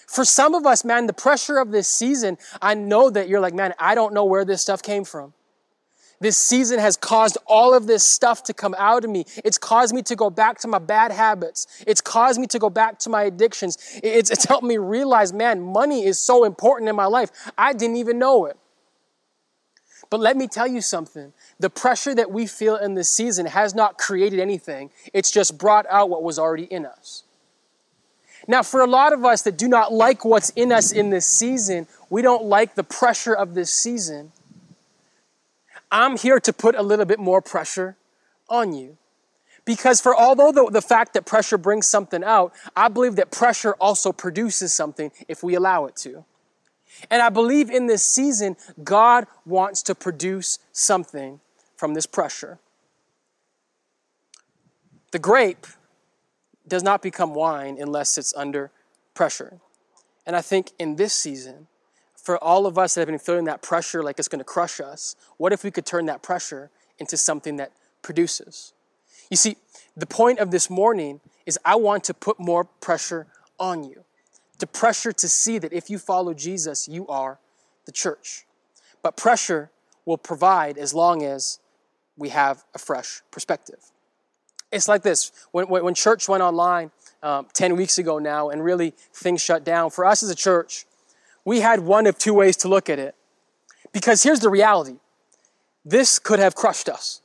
For 0.06 0.24
some 0.24 0.54
of 0.54 0.64
us, 0.64 0.84
man, 0.86 1.06
the 1.06 1.12
pressure 1.12 1.58
of 1.58 1.70
this 1.70 1.86
season, 1.86 2.38
I 2.62 2.72
know 2.72 3.10
that 3.10 3.28
you're 3.28 3.40
like, 3.40 3.52
man, 3.52 3.74
I 3.78 3.94
don't 3.94 4.14
know 4.14 4.24
where 4.24 4.46
this 4.46 4.62
stuff 4.62 4.82
came 4.82 5.04
from. 5.04 5.34
This 6.20 6.36
season 6.36 6.80
has 6.80 6.96
caused 6.96 7.38
all 7.46 7.74
of 7.74 7.86
this 7.86 8.04
stuff 8.04 8.42
to 8.44 8.54
come 8.54 8.74
out 8.76 9.04
of 9.04 9.10
me. 9.10 9.24
It's 9.44 9.58
caused 9.58 9.94
me 9.94 10.02
to 10.02 10.16
go 10.16 10.30
back 10.30 10.58
to 10.60 10.68
my 10.68 10.78
bad 10.78 11.12
habits. 11.12 11.66
It's 11.86 12.00
caused 12.00 12.40
me 12.40 12.46
to 12.48 12.58
go 12.58 12.70
back 12.70 12.98
to 13.00 13.10
my 13.10 13.22
addictions. 13.24 13.78
It's, 14.02 14.30
it's 14.30 14.44
helped 14.44 14.64
me 14.64 14.78
realize, 14.78 15.32
man, 15.32 15.60
money 15.60 16.04
is 16.04 16.18
so 16.18 16.44
important 16.44 16.88
in 16.88 16.96
my 16.96 17.06
life. 17.06 17.30
I 17.56 17.72
didn't 17.72 17.96
even 17.96 18.18
know 18.18 18.46
it. 18.46 18.56
But 20.10 20.20
let 20.20 20.36
me 20.36 20.48
tell 20.48 20.66
you 20.66 20.80
something. 20.80 21.32
The 21.60 21.70
pressure 21.70 22.14
that 22.14 22.30
we 22.30 22.46
feel 22.46 22.76
in 22.76 22.94
this 22.94 23.12
season 23.12 23.46
has 23.46 23.74
not 23.74 23.98
created 23.98 24.40
anything. 24.40 24.90
It's 25.12 25.30
just 25.30 25.58
brought 25.58 25.86
out 25.88 26.08
what 26.08 26.22
was 26.22 26.38
already 26.38 26.64
in 26.64 26.86
us. 26.86 27.24
Now, 28.48 28.62
for 28.62 28.80
a 28.80 28.86
lot 28.86 29.12
of 29.12 29.24
us 29.24 29.42
that 29.42 29.58
do 29.58 29.68
not 29.68 29.92
like 29.92 30.24
what's 30.24 30.50
in 30.50 30.72
us 30.72 30.90
in 30.90 31.10
this 31.10 31.26
season, 31.26 31.86
we 32.08 32.22
don't 32.22 32.44
like 32.44 32.74
the 32.74 32.84
pressure 32.84 33.34
of 33.34 33.54
this 33.54 33.72
season. 33.72 34.32
I'm 35.90 36.16
here 36.16 36.40
to 36.40 36.52
put 36.52 36.74
a 36.74 36.82
little 36.82 37.04
bit 37.04 37.18
more 37.18 37.40
pressure 37.40 37.96
on 38.48 38.72
you. 38.72 38.96
Because 39.64 40.00
for 40.00 40.16
although 40.16 40.50
the, 40.50 40.70
the 40.70 40.82
fact 40.82 41.12
that 41.14 41.26
pressure 41.26 41.58
brings 41.58 41.86
something 41.86 42.24
out, 42.24 42.54
I 42.74 42.88
believe 42.88 43.16
that 43.16 43.30
pressure 43.30 43.74
also 43.74 44.12
produces 44.12 44.72
something 44.72 45.12
if 45.28 45.42
we 45.42 45.54
allow 45.54 45.84
it 45.86 45.96
to. 45.96 46.24
And 47.10 47.22
I 47.22 47.28
believe 47.28 47.70
in 47.70 47.86
this 47.86 48.02
season, 48.02 48.56
God 48.82 49.26
wants 49.44 49.82
to 49.84 49.94
produce 49.94 50.58
something 50.72 51.40
from 51.76 51.94
this 51.94 52.06
pressure. 52.06 52.58
The 55.10 55.18
grape 55.18 55.66
does 56.66 56.82
not 56.82 57.02
become 57.02 57.34
wine 57.34 57.76
unless 57.80 58.18
it's 58.18 58.34
under 58.34 58.70
pressure. 59.14 59.58
And 60.26 60.36
I 60.36 60.40
think 60.40 60.72
in 60.78 60.96
this 60.96 61.12
season, 61.12 61.66
for 62.28 62.36
all 62.44 62.66
of 62.66 62.76
us 62.76 62.94
that 62.94 63.00
have 63.00 63.08
been 63.08 63.18
feeling 63.18 63.46
that 63.46 63.62
pressure 63.62 64.02
like 64.02 64.18
it's 64.18 64.28
going 64.28 64.38
to 64.38 64.44
crush 64.44 64.80
us, 64.80 65.16
what 65.38 65.50
if 65.50 65.64
we 65.64 65.70
could 65.70 65.86
turn 65.86 66.04
that 66.04 66.22
pressure 66.22 66.70
into 66.98 67.16
something 67.16 67.56
that 67.56 67.72
produces? 68.02 68.74
You 69.30 69.38
see, 69.38 69.56
the 69.96 70.04
point 70.04 70.38
of 70.38 70.50
this 70.50 70.68
morning 70.68 71.22
is 71.46 71.58
I 71.64 71.76
want 71.76 72.04
to 72.04 72.12
put 72.12 72.38
more 72.38 72.64
pressure 72.64 73.28
on 73.58 73.82
you. 73.82 74.04
To 74.58 74.66
pressure 74.66 75.10
to 75.10 75.26
see 75.26 75.56
that 75.56 75.72
if 75.72 75.88
you 75.88 75.98
follow 75.98 76.34
Jesus, 76.34 76.86
you 76.86 77.06
are 77.08 77.38
the 77.86 77.92
church. 77.92 78.44
But 79.02 79.16
pressure 79.16 79.70
will 80.04 80.18
provide 80.18 80.76
as 80.76 80.92
long 80.92 81.24
as 81.24 81.60
we 82.18 82.28
have 82.28 82.62
a 82.74 82.78
fresh 82.78 83.22
perspective. 83.30 83.80
It's 84.70 84.86
like 84.86 85.02
this 85.02 85.32
when, 85.52 85.70
when 85.70 85.94
church 85.94 86.28
went 86.28 86.42
online 86.42 86.90
um, 87.22 87.46
10 87.54 87.74
weeks 87.74 87.96
ago 87.96 88.18
now 88.18 88.50
and 88.50 88.62
really 88.62 88.92
things 89.14 89.40
shut 89.40 89.64
down, 89.64 89.88
for 89.88 90.04
us 90.04 90.22
as 90.22 90.28
a 90.28 90.34
church, 90.34 90.84
we 91.48 91.60
had 91.60 91.80
one 91.80 92.06
of 92.06 92.18
two 92.18 92.34
ways 92.34 92.58
to 92.58 92.68
look 92.68 92.90
at 92.90 92.98
it. 92.98 93.14
Because 93.90 94.22
here's 94.22 94.40
the 94.40 94.50
reality 94.50 94.96
this 95.82 96.18
could 96.18 96.38
have 96.38 96.54
crushed 96.54 96.90
us, 96.90 97.22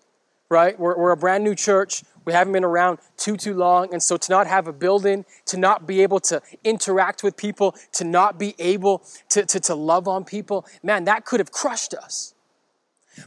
right? 0.47 0.79
We're, 0.79 0.97
we're 0.97 1.11
a 1.11 1.17
brand 1.17 1.43
new 1.43 1.55
church. 1.55 2.03
We 2.23 2.31
haven't 2.31 2.53
been 2.53 2.63
around 2.63 2.99
too, 3.17 3.35
too 3.35 3.53
long. 3.53 3.93
And 3.93 4.01
so 4.01 4.15
to 4.15 4.31
not 4.31 4.47
have 4.47 4.65
a 4.69 4.71
building, 4.71 5.25
to 5.47 5.57
not 5.57 5.85
be 5.85 6.01
able 6.03 6.21
to 6.21 6.41
interact 6.63 7.21
with 7.21 7.35
people, 7.35 7.75
to 7.93 8.05
not 8.05 8.39
be 8.39 8.55
able 8.59 9.03
to, 9.31 9.45
to, 9.45 9.59
to 9.59 9.75
love 9.75 10.07
on 10.07 10.23
people, 10.23 10.65
man, 10.81 11.03
that 11.03 11.25
could 11.25 11.41
have 11.41 11.51
crushed 11.51 11.93
us. 11.93 12.33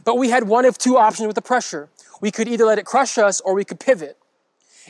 But 0.03 0.17
we 0.17 0.31
had 0.31 0.47
one 0.47 0.65
of 0.65 0.79
two 0.79 0.97
options 0.97 1.27
with 1.27 1.35
the 1.35 1.43
pressure. 1.43 1.89
We 2.21 2.31
could 2.31 2.47
either 2.47 2.65
let 2.65 2.79
it 2.79 2.85
crush 2.85 3.19
us 3.19 3.39
or 3.41 3.53
we 3.53 3.65
could 3.65 3.79
pivot. 3.79 4.17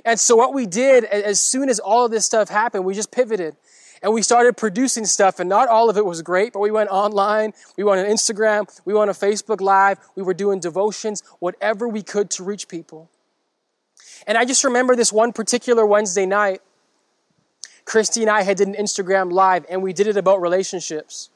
And 0.06 0.18
so 0.18 0.38
what 0.38 0.54
we 0.54 0.68
did 0.68 1.04
as 1.04 1.42
soon 1.42 1.68
as 1.68 1.80
all 1.80 2.06
of 2.06 2.12
this 2.12 2.26
stuff 2.26 2.48
happened, 2.48 2.86
we 2.86 2.94
just 2.94 3.12
pivoted 3.12 3.58
and 4.02 4.14
we 4.14 4.22
started 4.22 4.58
producing 4.58 5.06
stuff 5.06 5.40
and 5.40 5.50
not 5.50 5.68
all 5.68 5.90
of 5.90 5.98
it 5.98 6.06
was 6.06 6.22
great, 6.22 6.54
but 6.54 6.60
we 6.60 6.72
went 6.72 6.90
online, 6.90 7.54
we 7.78 7.84
went 7.84 8.00
on 8.00 8.06
Instagram, 8.06 8.68
we 8.86 8.94
went 8.94 9.10
on 9.10 9.16
Facebook 9.16 9.62
Live, 9.62 10.00
we 10.16 10.24
were 10.24 10.34
doing 10.34 10.60
devotions, 10.60 11.24
whatever 11.40 11.88
we 11.88 12.04
could 12.04 12.30
to 12.32 12.44
reach 12.44 12.68
people. 12.68 13.10
And 14.26 14.38
I 14.38 14.46
just 14.46 14.64
remember 14.64 14.96
this 14.96 15.12
one 15.12 15.34
particular 15.34 15.86
Wednesday 15.86 16.26
night, 16.26 16.62
Christy 17.86 18.22
and 18.22 18.30
I 18.30 18.44
had 18.44 18.58
did 18.58 18.68
an 18.68 18.76
Instagram 18.76 19.32
live 19.32 19.66
and 19.70 19.82
we 19.82 19.94
did 19.94 20.08
it 20.08 20.18
about 20.18 20.42
relationships. 20.42 21.30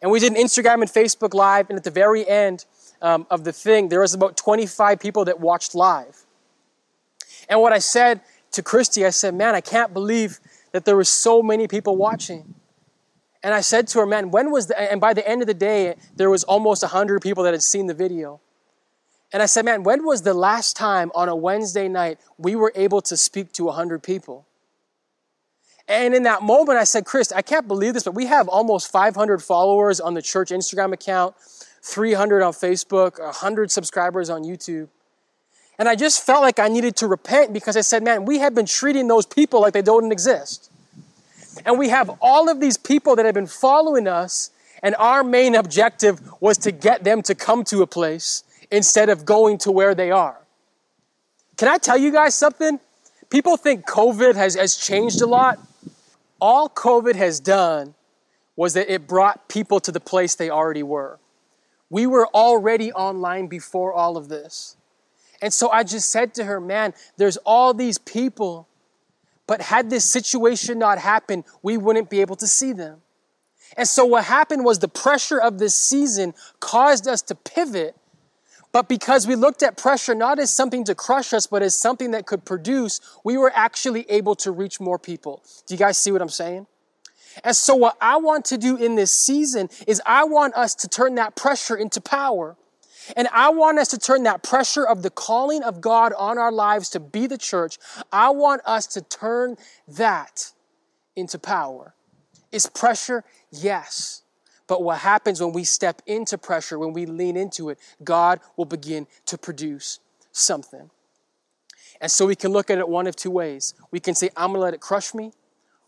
And 0.00 0.10
we 0.10 0.18
did 0.18 0.32
an 0.32 0.38
Instagram 0.38 0.82
and 0.82 0.90
Facebook 0.90 1.32
live, 1.32 1.70
and 1.70 1.78
at 1.78 1.84
the 1.84 1.90
very 1.90 2.28
end 2.28 2.64
um, 3.00 3.24
of 3.30 3.44
the 3.44 3.52
thing, 3.52 3.88
there 3.88 4.00
was 4.00 4.14
about 4.14 4.36
25 4.36 4.98
people 4.98 5.24
that 5.26 5.38
watched 5.38 5.76
live. 5.76 6.24
And 7.48 7.60
what 7.60 7.72
I 7.72 7.78
said 7.78 8.20
to 8.52 8.62
Christy, 8.62 9.06
I 9.06 9.10
said, 9.10 9.34
Man, 9.34 9.54
I 9.54 9.60
can't 9.60 9.94
believe 9.94 10.40
that 10.72 10.84
there 10.84 10.96
were 10.96 11.04
so 11.04 11.42
many 11.42 11.68
people 11.68 11.96
watching. 11.96 12.54
And 13.42 13.54
I 13.54 13.60
said 13.60 13.88
to 13.88 14.00
her, 14.00 14.06
Man, 14.06 14.30
when 14.30 14.50
was 14.50 14.68
the, 14.68 14.80
and 14.80 15.00
by 15.00 15.14
the 15.14 15.26
end 15.26 15.42
of 15.42 15.46
the 15.46 15.54
day, 15.54 15.94
there 16.16 16.30
was 16.30 16.44
almost 16.44 16.82
100 16.82 17.20
people 17.20 17.44
that 17.44 17.52
had 17.52 17.62
seen 17.62 17.86
the 17.86 17.94
video. 17.94 18.40
And 19.32 19.42
I 19.42 19.46
said, 19.46 19.64
Man, 19.64 19.82
when 19.82 20.04
was 20.04 20.22
the 20.22 20.34
last 20.34 20.76
time 20.76 21.10
on 21.14 21.28
a 21.28 21.36
Wednesday 21.36 21.88
night 21.88 22.18
we 22.38 22.54
were 22.54 22.72
able 22.74 23.00
to 23.02 23.16
speak 23.16 23.52
to 23.52 23.64
100 23.64 24.02
people? 24.02 24.46
And 25.88 26.14
in 26.14 26.22
that 26.22 26.42
moment, 26.42 26.78
I 26.78 26.84
said, 26.84 27.04
Chris, 27.04 27.32
I 27.32 27.42
can't 27.42 27.66
believe 27.66 27.94
this, 27.94 28.04
but 28.04 28.14
we 28.14 28.26
have 28.26 28.48
almost 28.48 28.90
500 28.90 29.42
followers 29.42 30.00
on 30.00 30.14
the 30.14 30.22
church 30.22 30.50
Instagram 30.50 30.92
account, 30.92 31.34
300 31.82 32.42
on 32.42 32.52
Facebook, 32.52 33.18
100 33.18 33.70
subscribers 33.70 34.30
on 34.30 34.44
YouTube. 34.44 34.88
And 35.78 35.88
I 35.88 35.96
just 35.96 36.24
felt 36.24 36.42
like 36.42 36.58
I 36.58 36.68
needed 36.68 36.96
to 36.96 37.06
repent 37.06 37.52
because 37.52 37.76
I 37.76 37.80
said, 37.80 38.02
man, 38.02 38.24
we 38.24 38.38
have 38.38 38.54
been 38.54 38.66
treating 38.66 39.08
those 39.08 39.26
people 39.26 39.60
like 39.60 39.72
they 39.72 39.82
don't 39.82 40.12
exist. 40.12 40.70
And 41.64 41.78
we 41.78 41.88
have 41.88 42.10
all 42.20 42.48
of 42.48 42.60
these 42.60 42.76
people 42.76 43.16
that 43.16 43.26
have 43.26 43.34
been 43.34 43.46
following 43.46 44.06
us, 44.06 44.50
and 44.82 44.94
our 44.98 45.22
main 45.22 45.54
objective 45.54 46.20
was 46.40 46.58
to 46.58 46.72
get 46.72 47.04
them 47.04 47.22
to 47.22 47.34
come 47.34 47.64
to 47.64 47.82
a 47.82 47.86
place 47.86 48.44
instead 48.70 49.08
of 49.08 49.24
going 49.24 49.58
to 49.58 49.70
where 49.70 49.94
they 49.94 50.10
are. 50.10 50.38
Can 51.56 51.68
I 51.68 51.78
tell 51.78 51.98
you 51.98 52.10
guys 52.10 52.34
something? 52.34 52.80
People 53.30 53.56
think 53.56 53.86
COVID 53.86 54.34
has, 54.34 54.54
has 54.54 54.76
changed 54.76 55.20
a 55.20 55.26
lot. 55.26 55.58
All 56.40 56.68
COVID 56.68 57.14
has 57.16 57.40
done 57.40 57.94
was 58.56 58.74
that 58.74 58.92
it 58.92 59.06
brought 59.06 59.48
people 59.48 59.80
to 59.80 59.92
the 59.92 60.00
place 60.00 60.34
they 60.34 60.50
already 60.50 60.82
were. 60.82 61.18
We 61.88 62.06
were 62.06 62.26
already 62.28 62.92
online 62.92 63.46
before 63.46 63.92
all 63.92 64.16
of 64.16 64.28
this. 64.28 64.76
And 65.42 65.52
so 65.52 65.70
I 65.70 65.82
just 65.82 66.10
said 66.10 66.34
to 66.34 66.44
her, 66.44 66.60
man, 66.60 66.94
there's 67.18 67.36
all 67.38 67.74
these 67.74 67.98
people, 67.98 68.68
but 69.46 69.60
had 69.60 69.90
this 69.90 70.08
situation 70.08 70.78
not 70.78 70.98
happened, 70.98 71.44
we 71.62 71.76
wouldn't 71.76 72.08
be 72.08 72.22
able 72.22 72.36
to 72.36 72.46
see 72.46 72.72
them. 72.72 73.02
And 73.76 73.88
so 73.88 74.04
what 74.04 74.24
happened 74.24 74.64
was 74.64 74.78
the 74.78 74.88
pressure 74.88 75.40
of 75.40 75.58
this 75.58 75.74
season 75.74 76.32
caused 76.60 77.06
us 77.08 77.20
to 77.22 77.34
pivot 77.34 77.96
but 78.72 78.88
because 78.88 79.26
we 79.26 79.36
looked 79.36 79.62
at 79.62 79.76
pressure 79.76 80.14
not 80.14 80.38
as 80.38 80.50
something 80.50 80.84
to 80.84 80.94
crush 80.94 81.34
us, 81.34 81.46
but 81.46 81.62
as 81.62 81.74
something 81.74 82.12
that 82.12 82.26
could 82.26 82.44
produce, 82.44 83.00
we 83.22 83.36
were 83.36 83.52
actually 83.54 84.10
able 84.10 84.34
to 84.36 84.50
reach 84.50 84.80
more 84.80 84.98
people. 84.98 85.42
Do 85.66 85.74
you 85.74 85.78
guys 85.78 85.98
see 85.98 86.10
what 86.10 86.22
I'm 86.22 86.30
saying? 86.30 86.66
And 87.44 87.54
so, 87.54 87.74
what 87.76 87.96
I 88.00 88.16
want 88.16 88.46
to 88.46 88.58
do 88.58 88.76
in 88.76 88.94
this 88.94 89.12
season 89.12 89.68
is 89.86 90.02
I 90.04 90.24
want 90.24 90.54
us 90.54 90.74
to 90.76 90.88
turn 90.88 91.14
that 91.14 91.36
pressure 91.36 91.76
into 91.76 92.00
power. 92.00 92.56
And 93.16 93.28
I 93.32 93.50
want 93.50 93.78
us 93.78 93.88
to 93.88 93.98
turn 93.98 94.22
that 94.24 94.42
pressure 94.42 94.84
of 94.84 95.02
the 95.02 95.10
calling 95.10 95.62
of 95.62 95.80
God 95.80 96.12
on 96.16 96.38
our 96.38 96.52
lives 96.52 96.88
to 96.90 97.00
be 97.00 97.26
the 97.26 97.38
church, 97.38 97.78
I 98.12 98.30
want 98.30 98.62
us 98.64 98.86
to 98.88 99.02
turn 99.02 99.56
that 99.88 100.52
into 101.16 101.38
power. 101.38 101.94
Is 102.50 102.66
pressure? 102.66 103.24
Yes. 103.50 104.22
But 104.66 104.82
what 104.82 104.98
happens 104.98 105.40
when 105.40 105.52
we 105.52 105.64
step 105.64 106.02
into 106.06 106.38
pressure, 106.38 106.78
when 106.78 106.92
we 106.92 107.06
lean 107.06 107.36
into 107.36 107.68
it, 107.70 107.78
God 108.04 108.40
will 108.56 108.64
begin 108.64 109.06
to 109.26 109.36
produce 109.36 110.00
something. 110.30 110.90
And 112.00 112.10
so 112.10 112.26
we 112.26 112.34
can 112.34 112.52
look 112.52 112.70
at 112.70 112.78
it 112.78 112.88
one 112.88 113.06
of 113.06 113.16
two 113.16 113.30
ways. 113.30 113.74
We 113.90 114.00
can 114.00 114.14
say, 114.14 114.30
I'm 114.36 114.48
going 114.48 114.58
to 114.58 114.64
let 114.64 114.74
it 114.74 114.80
crush 114.80 115.14
me, 115.14 115.32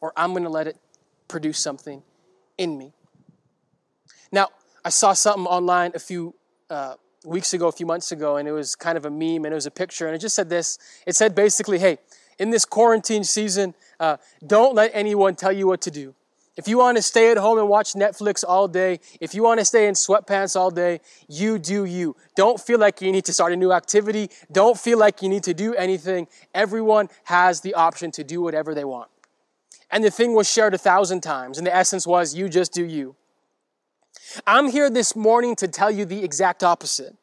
or 0.00 0.12
I'm 0.16 0.30
going 0.30 0.44
to 0.44 0.50
let 0.50 0.66
it 0.66 0.76
produce 1.28 1.58
something 1.58 2.02
in 2.58 2.76
me. 2.78 2.92
Now, 4.30 4.48
I 4.84 4.90
saw 4.90 5.12
something 5.12 5.46
online 5.46 5.92
a 5.94 5.98
few 5.98 6.34
uh, 6.70 6.94
weeks 7.24 7.52
ago, 7.52 7.68
a 7.68 7.72
few 7.72 7.86
months 7.86 8.12
ago, 8.12 8.36
and 8.36 8.48
it 8.48 8.52
was 8.52 8.76
kind 8.76 8.96
of 8.96 9.04
a 9.04 9.10
meme, 9.10 9.44
and 9.44 9.46
it 9.46 9.54
was 9.54 9.66
a 9.66 9.70
picture, 9.70 10.06
and 10.06 10.14
it 10.14 10.18
just 10.18 10.34
said 10.34 10.48
this. 10.48 10.78
It 11.06 11.16
said 11.16 11.34
basically, 11.34 11.78
hey, 11.78 11.98
in 12.38 12.50
this 12.50 12.64
quarantine 12.64 13.24
season, 13.24 13.74
uh, 14.00 14.16
don't 14.46 14.74
let 14.74 14.90
anyone 14.94 15.34
tell 15.34 15.52
you 15.52 15.66
what 15.66 15.80
to 15.82 15.90
do. 15.90 16.14
If 16.56 16.68
you 16.68 16.78
want 16.78 16.96
to 16.96 17.02
stay 17.02 17.32
at 17.32 17.36
home 17.36 17.58
and 17.58 17.68
watch 17.68 17.94
Netflix 17.94 18.44
all 18.46 18.68
day, 18.68 19.00
if 19.20 19.34
you 19.34 19.42
want 19.42 19.58
to 19.58 19.64
stay 19.64 19.88
in 19.88 19.94
sweatpants 19.94 20.54
all 20.54 20.70
day, 20.70 21.00
you 21.28 21.58
do 21.58 21.84
you. 21.84 22.14
Don't 22.36 22.60
feel 22.60 22.78
like 22.78 23.00
you 23.00 23.10
need 23.10 23.24
to 23.24 23.32
start 23.32 23.52
a 23.52 23.56
new 23.56 23.72
activity. 23.72 24.30
Don't 24.52 24.78
feel 24.78 24.96
like 24.96 25.20
you 25.20 25.28
need 25.28 25.42
to 25.44 25.54
do 25.54 25.74
anything. 25.74 26.28
Everyone 26.54 27.08
has 27.24 27.62
the 27.62 27.74
option 27.74 28.12
to 28.12 28.22
do 28.22 28.40
whatever 28.40 28.72
they 28.72 28.84
want. 28.84 29.10
And 29.90 30.04
the 30.04 30.12
thing 30.12 30.32
was 30.34 30.48
shared 30.48 30.74
a 30.74 30.78
thousand 30.78 31.22
times, 31.22 31.58
and 31.58 31.66
the 31.66 31.74
essence 31.74 32.06
was 32.06 32.36
you 32.36 32.48
just 32.48 32.72
do 32.72 32.84
you. 32.84 33.16
I'm 34.46 34.70
here 34.70 34.90
this 34.90 35.14
morning 35.14 35.56
to 35.56 35.68
tell 35.68 35.90
you 35.90 36.04
the 36.04 36.22
exact 36.22 36.62
opposite. 36.62 37.14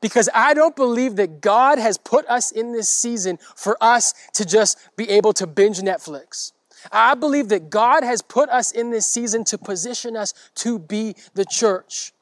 Because 0.00 0.28
I 0.34 0.54
don't 0.54 0.76
believe 0.76 1.16
that 1.16 1.40
God 1.40 1.78
has 1.78 1.98
put 1.98 2.26
us 2.26 2.52
in 2.52 2.72
this 2.72 2.88
season 2.88 3.38
for 3.56 3.76
us 3.80 4.14
to 4.34 4.44
just 4.44 4.78
be 4.96 5.08
able 5.10 5.32
to 5.34 5.46
binge 5.46 5.78
Netflix. 5.78 6.52
I 6.92 7.14
believe 7.14 7.48
that 7.48 7.70
God 7.70 8.04
has 8.04 8.22
put 8.22 8.48
us 8.50 8.70
in 8.70 8.90
this 8.90 9.06
season 9.06 9.44
to 9.44 9.58
position 9.58 10.16
us 10.16 10.32
to 10.56 10.78
be 10.78 11.16
the 11.34 11.44
church. 11.44 12.12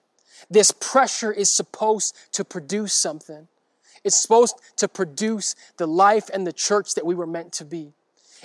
This 0.49 0.71
pressure 0.71 1.33
is 1.33 1.51
supposed 1.51 2.17
to 2.33 2.45
produce 2.45 2.93
something. 2.93 3.49
It's 4.05 4.17
supposed 4.17 4.57
to 4.77 4.89
produce 4.89 5.57
the 5.77 5.87
life 5.87 6.31
and 6.33 6.47
the 6.47 6.53
church 6.53 6.95
that 6.95 7.05
we 7.05 7.15
were 7.15 7.27
meant 7.27 7.53
to 7.55 7.65
be. 7.65 7.93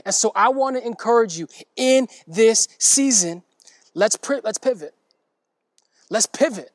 And 0.06 0.14
so 0.14 0.32
I 0.36 0.50
want 0.50 0.76
to 0.78 0.86
encourage 0.86 1.38
you 1.38 1.48
in 1.76 2.08
this 2.28 2.68
season, 2.80 3.44
let's, 3.94 4.18
let's 4.44 4.58
pivot. 4.58 4.96
Let's 6.12 6.26
pivot. 6.26 6.72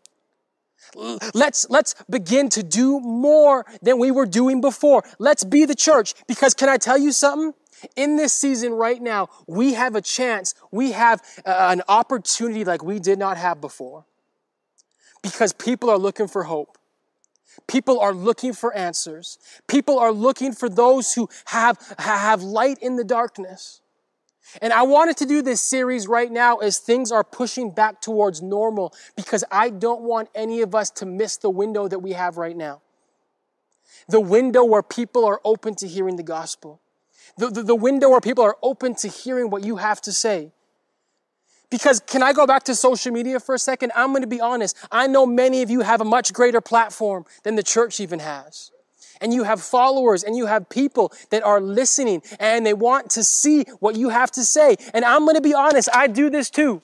Let's, 1.35 1.69
let's 1.69 1.95
begin 2.09 2.49
to 2.51 2.63
do 2.63 3.01
more 3.01 3.67
than 3.83 3.99
we 3.99 4.11
were 4.11 4.25
doing 4.25 4.63
before. 4.63 5.05
Let's 5.19 5.45
be 5.45 5.67
the 5.67 5.75
church. 5.75 6.15
Because 6.27 6.55
can 6.55 6.71
I 6.71 6.79
tell 6.79 6.97
you 6.97 7.13
something? 7.13 7.53
In 7.95 8.17
this 8.17 8.33
season 8.33 8.73
right 8.73 9.01
now, 9.01 9.29
we 9.47 9.75
have 9.75 9.95
a 9.95 10.01
chance, 10.01 10.55
we 10.71 10.93
have 10.93 11.21
uh, 11.45 11.69
an 11.71 11.83
opportunity 11.89 12.65
like 12.65 12.83
we 12.83 12.99
did 12.99 13.19
not 13.19 13.37
have 13.37 13.61
before. 13.61 14.07
Because 15.23 15.53
people 15.53 15.91
are 15.91 15.99
looking 15.99 16.29
for 16.29 16.45
hope. 16.45 16.79
People 17.67 18.01
are 18.01 18.15
looking 18.15 18.55
for 18.55 18.75
answers. 18.75 19.39
People 19.67 19.99
are 19.99 20.13
looking 20.13 20.53
for 20.53 20.71
those 20.71 21.13
who 21.13 21.29
have, 21.47 21.77
have 21.99 22.43
light 22.43 22.79
in 22.81 22.97
the 22.97 23.05
darkness. 23.05 23.83
And 24.63 24.73
I 24.73 24.83
wanted 24.83 25.17
to 25.19 25.27
do 25.27 25.43
this 25.43 25.61
series 25.61 26.07
right 26.09 26.31
now 26.31 26.59
as 26.59 26.79
things 26.79 27.13
are 27.13 27.25
pushing 27.25 27.71
back 27.71 28.01
towards 28.01 28.43
normal 28.43 28.95
because 29.17 29.45
I 29.51 29.71
don't 29.71 30.03
want 30.03 30.29
any 30.35 30.63
of 30.63 30.75
us 30.75 30.91
to 30.91 31.07
miss 31.07 31.37
the 31.37 31.51
window 31.51 31.89
that 31.89 31.99
we 31.99 32.13
have 32.13 32.37
right 32.37 32.57
now. 32.57 32.83
The 34.09 34.21
window 34.21 34.65
where 34.65 34.83
people 34.83 35.25
are 35.25 35.41
open 35.45 35.75
to 35.77 35.89
hearing 35.89 36.17
the 36.17 36.23
gospel 36.23 36.81
the, 37.37 37.49
the, 37.51 37.63
the 37.63 37.75
window 37.75 38.11
where 38.11 38.21
people 38.21 38.45
are 38.45 38.57
open 38.63 38.95
to 38.97 39.09
hearing 39.09 39.51
what 39.51 39.65
you 39.65 39.77
have 39.77 40.01
to 40.03 40.13
say. 40.13 40.53
Because 41.71 42.01
can 42.01 42.23
I 42.23 42.33
go 42.33 42.47
back 42.47 42.63
to 42.65 42.75
social 42.75 43.13
media 43.13 43.41
for 43.41 43.55
a 43.55 43.59
second? 43.59 43.93
I'm 43.97 44.11
going 44.11 44.23
to 44.23 44.29
be 44.29 44.41
honest. 44.41 44.77
I 44.91 45.09
know 45.09 45.27
many 45.27 45.63
of 45.63 45.71
you 45.71 45.81
have 45.81 46.01
a 46.01 46.05
much 46.05 46.33
greater 46.33 46.61
platform 46.61 47.25
than 47.43 47.57
the 47.57 47.63
church 47.63 47.99
even 48.01 48.21
has. 48.21 48.71
And 49.21 49.33
you 49.33 49.45
have 49.45 49.61
followers 49.63 50.23
and 50.23 50.37
you 50.37 50.47
have 50.47 50.69
people 50.69 51.13
that 51.31 51.43
are 51.43 51.61
listening 51.61 52.23
and 52.39 52.65
they 52.67 52.75
want 52.75 53.11
to 53.11 53.25
see 53.25 53.65
what 53.81 53.97
you 53.97 54.11
have 54.11 54.31
to 54.33 54.45
say. 54.45 54.77
And 54.95 55.05
I'm 55.05 55.25
going 55.25 55.37
to 55.37 55.41
be 55.41 55.55
honest, 55.55 55.89
I 55.95 56.07
do 56.07 56.31
this 56.31 56.51
too. 56.51 56.83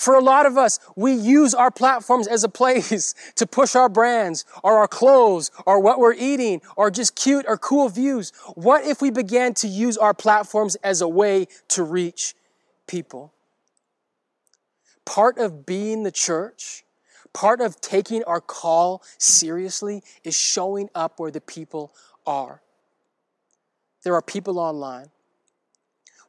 For 0.00 0.14
a 0.14 0.22
lot 0.22 0.46
of 0.46 0.56
us, 0.56 0.78
we 0.96 1.12
use 1.12 1.52
our 1.52 1.70
platforms 1.70 2.26
as 2.26 2.42
a 2.42 2.48
place 2.48 3.14
to 3.34 3.46
push 3.46 3.74
our 3.76 3.90
brands 3.90 4.46
or 4.64 4.78
our 4.78 4.88
clothes 4.88 5.50
or 5.66 5.78
what 5.78 5.98
we're 5.98 6.14
eating 6.14 6.62
or 6.74 6.90
just 6.90 7.14
cute 7.14 7.44
or 7.46 7.58
cool 7.58 7.90
views. 7.90 8.32
What 8.54 8.86
if 8.86 9.02
we 9.02 9.10
began 9.10 9.52
to 9.54 9.68
use 9.68 9.98
our 9.98 10.14
platforms 10.14 10.76
as 10.76 11.02
a 11.02 11.08
way 11.08 11.48
to 11.68 11.82
reach 11.82 12.34
people? 12.86 13.34
Part 15.04 15.36
of 15.36 15.66
being 15.66 16.02
the 16.02 16.10
church, 16.10 16.82
part 17.32 17.60
of 17.60 17.80
taking 17.80 18.24
our 18.24 18.40
call 18.40 19.02
seriously 19.18 20.02
is 20.24 20.36
showing 20.36 20.88
up 20.94 21.18
where 21.18 21.30
the 21.30 21.40
people 21.40 21.92
are. 22.26 22.62
There 24.02 24.14
are 24.14 24.22
people 24.22 24.58
online 24.58 25.10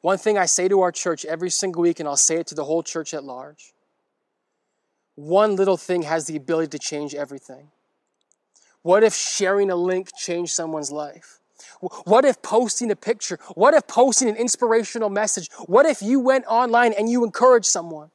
one 0.01 0.17
thing 0.17 0.37
I 0.37 0.47
say 0.47 0.67
to 0.67 0.81
our 0.81 0.91
church 0.91 1.25
every 1.25 1.51
single 1.51 1.83
week, 1.83 1.99
and 1.99 2.09
I'll 2.09 2.17
say 2.17 2.37
it 2.37 2.47
to 2.47 2.55
the 2.55 2.65
whole 2.65 2.83
church 2.83 3.13
at 3.13 3.23
large 3.23 3.73
one 5.15 5.55
little 5.55 5.77
thing 5.77 6.03
has 6.03 6.25
the 6.25 6.35
ability 6.35 6.69
to 6.69 6.79
change 6.79 7.13
everything. 7.13 7.69
What 8.81 9.03
if 9.03 9.13
sharing 9.13 9.69
a 9.69 9.75
link 9.75 10.09
changed 10.17 10.53
someone's 10.53 10.91
life? 10.91 11.39
What 12.05 12.25
if 12.25 12.41
posting 12.41 12.89
a 12.89 12.95
picture? 12.95 13.37
What 13.53 13.73
if 13.73 13.85
posting 13.87 14.29
an 14.29 14.35
inspirational 14.35 15.09
message? 15.09 15.49
What 15.65 15.85
if 15.85 16.01
you 16.01 16.19
went 16.19 16.45
online 16.47 16.93
and 16.93 17.09
you 17.09 17.23
encouraged 17.23 17.67
someone? 17.67 18.09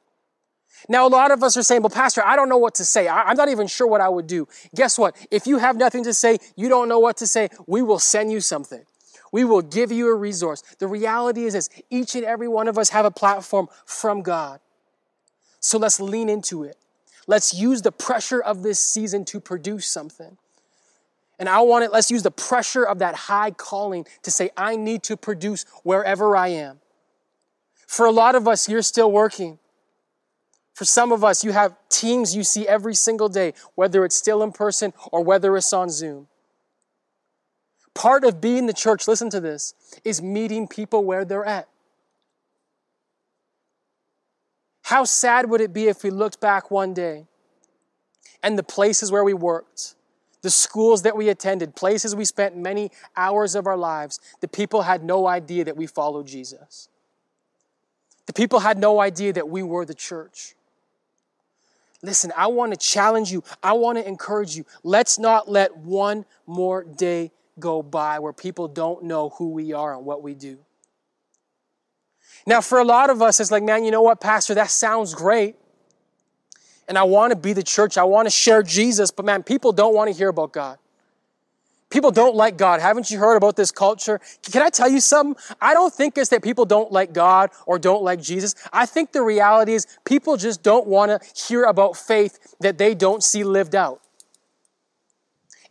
Now, 0.89 1.07
a 1.07 1.09
lot 1.09 1.31
of 1.31 1.43
us 1.43 1.57
are 1.57 1.63
saying, 1.63 1.81
well, 1.81 1.89
Pastor, 1.89 2.23
I 2.25 2.35
don't 2.35 2.49
know 2.49 2.57
what 2.57 2.75
to 2.75 2.85
say. 2.85 3.07
I, 3.07 3.31
am 3.31 3.37
not 3.37 3.49
even 3.49 3.67
sure 3.67 3.87
what 3.87 4.01
I 4.01 4.09
would 4.09 4.27
do. 4.27 4.47
Guess 4.75 4.97
what? 4.97 5.15
If 5.31 5.47
you 5.47 5.57
have 5.57 5.75
nothing 5.75 6.03
to 6.03 6.13
say, 6.13 6.37
you 6.55 6.69
don't 6.69 6.87
know 6.87 6.99
what 6.99 7.17
to 7.17 7.27
say, 7.27 7.49
we 7.65 7.81
will 7.81 7.99
send 7.99 8.31
you 8.31 8.41
something. 8.41 8.83
We 9.31 9.43
will 9.43 9.61
give 9.61 9.91
you 9.91 10.09
a 10.09 10.15
resource. 10.15 10.63
The 10.79 10.87
reality 10.87 11.43
is 11.43 11.53
this 11.53 11.69
each 11.89 12.15
and 12.15 12.23
every 12.23 12.47
one 12.47 12.67
of 12.67 12.77
us 12.77 12.89
have 12.89 13.05
a 13.05 13.11
platform 13.11 13.67
from 13.85 14.21
God. 14.21 14.59
So 15.59 15.77
let's 15.77 15.99
lean 15.99 16.29
into 16.29 16.63
it. 16.63 16.77
Let's 17.25 17.53
use 17.53 17.81
the 17.81 17.91
pressure 17.91 18.41
of 18.41 18.63
this 18.63 18.79
season 18.79 19.25
to 19.25 19.39
produce 19.39 19.85
something. 19.85 20.37
And 21.39 21.49
I 21.49 21.59
want 21.61 21.83
it, 21.83 21.91
let's 21.91 22.09
use 22.09 22.23
the 22.23 22.31
pressure 22.31 22.83
of 22.83 22.99
that 22.99 23.15
high 23.15 23.51
calling 23.51 24.05
to 24.23 24.31
say, 24.31 24.49
I 24.55 24.75
need 24.75 25.03
to 25.03 25.17
produce 25.17 25.65
wherever 25.83 26.35
I 26.35 26.47
am. 26.49 26.79
For 27.85 28.05
a 28.05 28.11
lot 28.11 28.35
of 28.35 28.47
us, 28.47 28.67
you're 28.67 28.81
still 28.81 29.11
working. 29.11 29.59
For 30.77 30.85
some 30.85 31.11
of 31.11 31.23
us, 31.23 31.43
you 31.43 31.53
have 31.53 31.75
teams 31.89 32.35
you 32.35 32.43
see 32.43 32.67
every 32.67 32.93
single 32.93 33.29
day, 33.29 33.55
whether 33.73 34.05
it's 34.05 34.15
still 34.15 34.43
in 34.43 34.51
person 34.51 34.93
or 35.11 35.23
whether 35.23 35.57
it's 35.57 35.73
on 35.73 35.89
Zoom. 35.89 36.27
Part 37.95 38.23
of 38.23 38.39
being 38.39 38.67
the 38.67 38.73
church, 38.73 39.07
listen 39.07 39.31
to 39.31 39.39
this, 39.39 39.73
is 40.03 40.21
meeting 40.21 40.67
people 40.67 41.03
where 41.03 41.25
they're 41.25 41.43
at. 41.43 41.67
How 44.83 45.03
sad 45.03 45.49
would 45.49 45.61
it 45.61 45.73
be 45.73 45.87
if 45.87 46.03
we 46.03 46.11
looked 46.11 46.39
back 46.39 46.69
one 46.69 46.93
day 46.93 47.25
and 48.43 48.55
the 48.55 48.61
places 48.61 49.11
where 49.11 49.23
we 49.23 49.33
worked, 49.33 49.95
the 50.43 50.51
schools 50.51 51.01
that 51.01 51.17
we 51.17 51.27
attended, 51.29 51.75
places 51.75 52.15
we 52.15 52.23
spent 52.23 52.55
many 52.55 52.91
hours 53.15 53.55
of 53.55 53.65
our 53.65 53.77
lives, 53.77 54.19
the 54.41 54.47
people 54.47 54.83
had 54.83 55.03
no 55.03 55.25
idea 55.25 55.65
that 55.65 55.75
we 55.75 55.87
followed 55.87 56.27
Jesus. 56.27 56.87
The 58.27 58.33
people 58.33 58.59
had 58.59 58.77
no 58.77 59.01
idea 59.01 59.33
that 59.33 59.49
we 59.49 59.63
were 59.63 59.83
the 59.83 59.95
church. 59.95 60.53
Listen, 62.03 62.31
I 62.37 62.47
want 62.47 62.73
to 62.73 62.77
challenge 62.77 63.31
you. 63.31 63.43
I 63.63 63.73
want 63.73 63.97
to 63.97 64.07
encourage 64.07 64.55
you. 64.55 64.65
Let's 64.83 65.17
not 65.17 65.49
let 65.49 65.75
one 65.77 66.25
more 66.45 66.83
day 66.83 67.31
go 67.59 67.81
by 67.81 68.19
where 68.19 68.33
people 68.33 68.67
don't 68.67 69.03
know 69.03 69.29
who 69.29 69.51
we 69.51 69.73
are 69.73 69.95
and 69.95 70.05
what 70.05 70.21
we 70.21 70.35
do. 70.35 70.59
Now, 72.45 72.61
for 72.61 72.79
a 72.79 72.83
lot 72.83 73.09
of 73.09 73.21
us, 73.21 73.39
it's 73.39 73.51
like, 73.51 73.63
man, 73.63 73.83
you 73.83 73.91
know 73.91 74.01
what, 74.01 74.21
Pastor, 74.21 74.53
that 74.55 74.69
sounds 74.69 75.13
great. 75.13 75.55
And 76.87 76.97
I 76.97 77.03
want 77.03 77.31
to 77.31 77.35
be 77.35 77.51
the 77.51 77.63
church. 77.63 77.97
I 77.97 78.03
want 78.03 78.27
to 78.27 78.29
share 78.29 78.63
Jesus. 78.63 79.11
But 79.11 79.25
man, 79.25 79.43
people 79.43 79.73
don't 79.73 79.93
want 79.93 80.09
to 80.09 80.17
hear 80.17 80.29
about 80.29 80.53
God. 80.53 80.77
People 81.89 82.11
don't 82.11 82.35
like 82.35 82.57
God. 82.57 82.81
Haven't 82.81 83.09
you 83.09 83.17
heard 83.17 83.37
about 83.37 83.55
this 83.55 83.71
culture? 83.71 84.19
Can 84.51 84.61
I 84.61 84.69
tell 84.69 84.89
you 84.89 84.99
something? 84.99 85.41
I 85.61 85.73
don't 85.73 85.93
think 85.93 86.17
it's 86.17 86.29
that 86.29 86.43
people 86.43 86.65
don't 86.65 86.91
like 86.91 87.13
God 87.13 87.49
or 87.65 87.79
don't 87.79 88.03
like 88.03 88.21
Jesus. 88.21 88.55
I 88.73 88.85
think 88.85 89.13
the 89.13 89.21
reality 89.21 89.73
is 89.73 89.87
people 90.03 90.35
just 90.35 90.63
don't 90.63 90.85
want 90.85 91.11
to 91.11 91.43
hear 91.47 91.63
about 91.63 91.95
faith 91.95 92.55
that 92.59 92.77
they 92.77 92.93
don't 92.93 93.23
see 93.23 93.45
lived 93.45 93.73
out. 93.73 94.01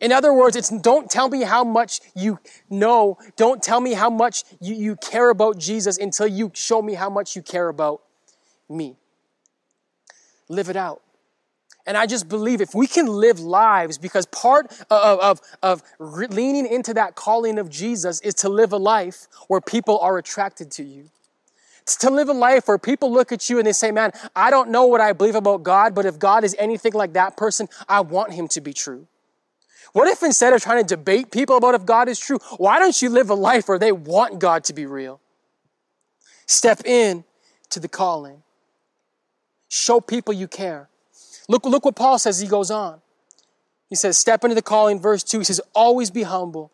In 0.00 0.12
other 0.12 0.32
words, 0.32 0.56
it's 0.56 0.68
don't 0.68 1.10
tell 1.10 1.28
me 1.28 1.42
how 1.42 1.64
much 1.64 2.00
you 2.14 2.38
know. 2.68 3.18
Don't 3.36 3.62
tell 3.62 3.80
me 3.80 3.94
how 3.94 4.10
much 4.10 4.44
you, 4.60 4.74
you 4.74 4.96
care 4.96 5.30
about 5.30 5.58
Jesus 5.58 5.98
until 5.98 6.26
you 6.26 6.50
show 6.54 6.82
me 6.82 6.94
how 6.94 7.10
much 7.10 7.36
you 7.36 7.42
care 7.42 7.68
about 7.68 8.02
me. 8.68 8.96
Live 10.48 10.68
it 10.68 10.76
out. 10.76 11.02
And 11.86 11.96
I 11.96 12.06
just 12.06 12.28
believe 12.28 12.60
if 12.60 12.74
we 12.74 12.86
can 12.86 13.06
live 13.06 13.38
lives, 13.38 13.96
because 13.96 14.26
part 14.26 14.66
of, 14.90 15.20
of, 15.20 15.40
of 15.62 15.82
leaning 15.98 16.66
into 16.66 16.92
that 16.94 17.14
calling 17.14 17.58
of 17.58 17.70
Jesus 17.70 18.20
is 18.20 18.34
to 18.34 18.48
live 18.48 18.72
a 18.72 18.76
life 18.76 19.28
where 19.46 19.60
people 19.60 19.98
are 20.00 20.18
attracted 20.18 20.70
to 20.72 20.82
you. 20.82 21.10
It's 21.82 21.94
to 21.98 22.10
live 22.10 22.28
a 22.28 22.32
life 22.32 22.66
where 22.66 22.78
people 22.78 23.12
look 23.12 23.30
at 23.30 23.48
you 23.48 23.58
and 23.58 23.66
they 23.66 23.72
say, 23.72 23.92
Man, 23.92 24.10
I 24.34 24.50
don't 24.50 24.70
know 24.70 24.86
what 24.86 25.00
I 25.00 25.12
believe 25.12 25.36
about 25.36 25.62
God, 25.62 25.94
but 25.94 26.04
if 26.04 26.18
God 26.18 26.42
is 26.42 26.56
anything 26.58 26.92
like 26.92 27.12
that 27.12 27.36
person, 27.36 27.68
I 27.88 28.00
want 28.00 28.32
him 28.32 28.48
to 28.48 28.60
be 28.60 28.72
true. 28.72 29.06
What 29.92 30.08
if 30.08 30.24
instead 30.24 30.52
of 30.52 30.60
trying 30.60 30.84
to 30.84 30.96
debate 30.96 31.30
people 31.30 31.56
about 31.56 31.76
if 31.76 31.86
God 31.86 32.08
is 32.08 32.18
true, 32.18 32.38
why 32.56 32.80
don't 32.80 33.00
you 33.00 33.08
live 33.08 33.30
a 33.30 33.34
life 33.34 33.68
where 33.68 33.78
they 33.78 33.92
want 33.92 34.40
God 34.40 34.64
to 34.64 34.74
be 34.74 34.84
real? 34.84 35.20
Step 36.46 36.84
in 36.84 37.24
to 37.70 37.78
the 37.78 37.88
calling. 37.88 38.42
Show 39.68 40.00
people 40.00 40.34
you 40.34 40.48
care. 40.48 40.88
Look, 41.48 41.64
look 41.64 41.84
what 41.84 41.96
Paul 41.96 42.18
says 42.18 42.40
he 42.40 42.48
goes 42.48 42.70
on. 42.70 43.00
He 43.88 43.94
says, 43.94 44.18
Step 44.18 44.44
into 44.44 44.54
the 44.54 44.62
calling, 44.62 45.00
verse 45.00 45.22
2. 45.22 45.38
He 45.38 45.44
says, 45.44 45.60
Always 45.74 46.10
be 46.10 46.22
humble 46.22 46.72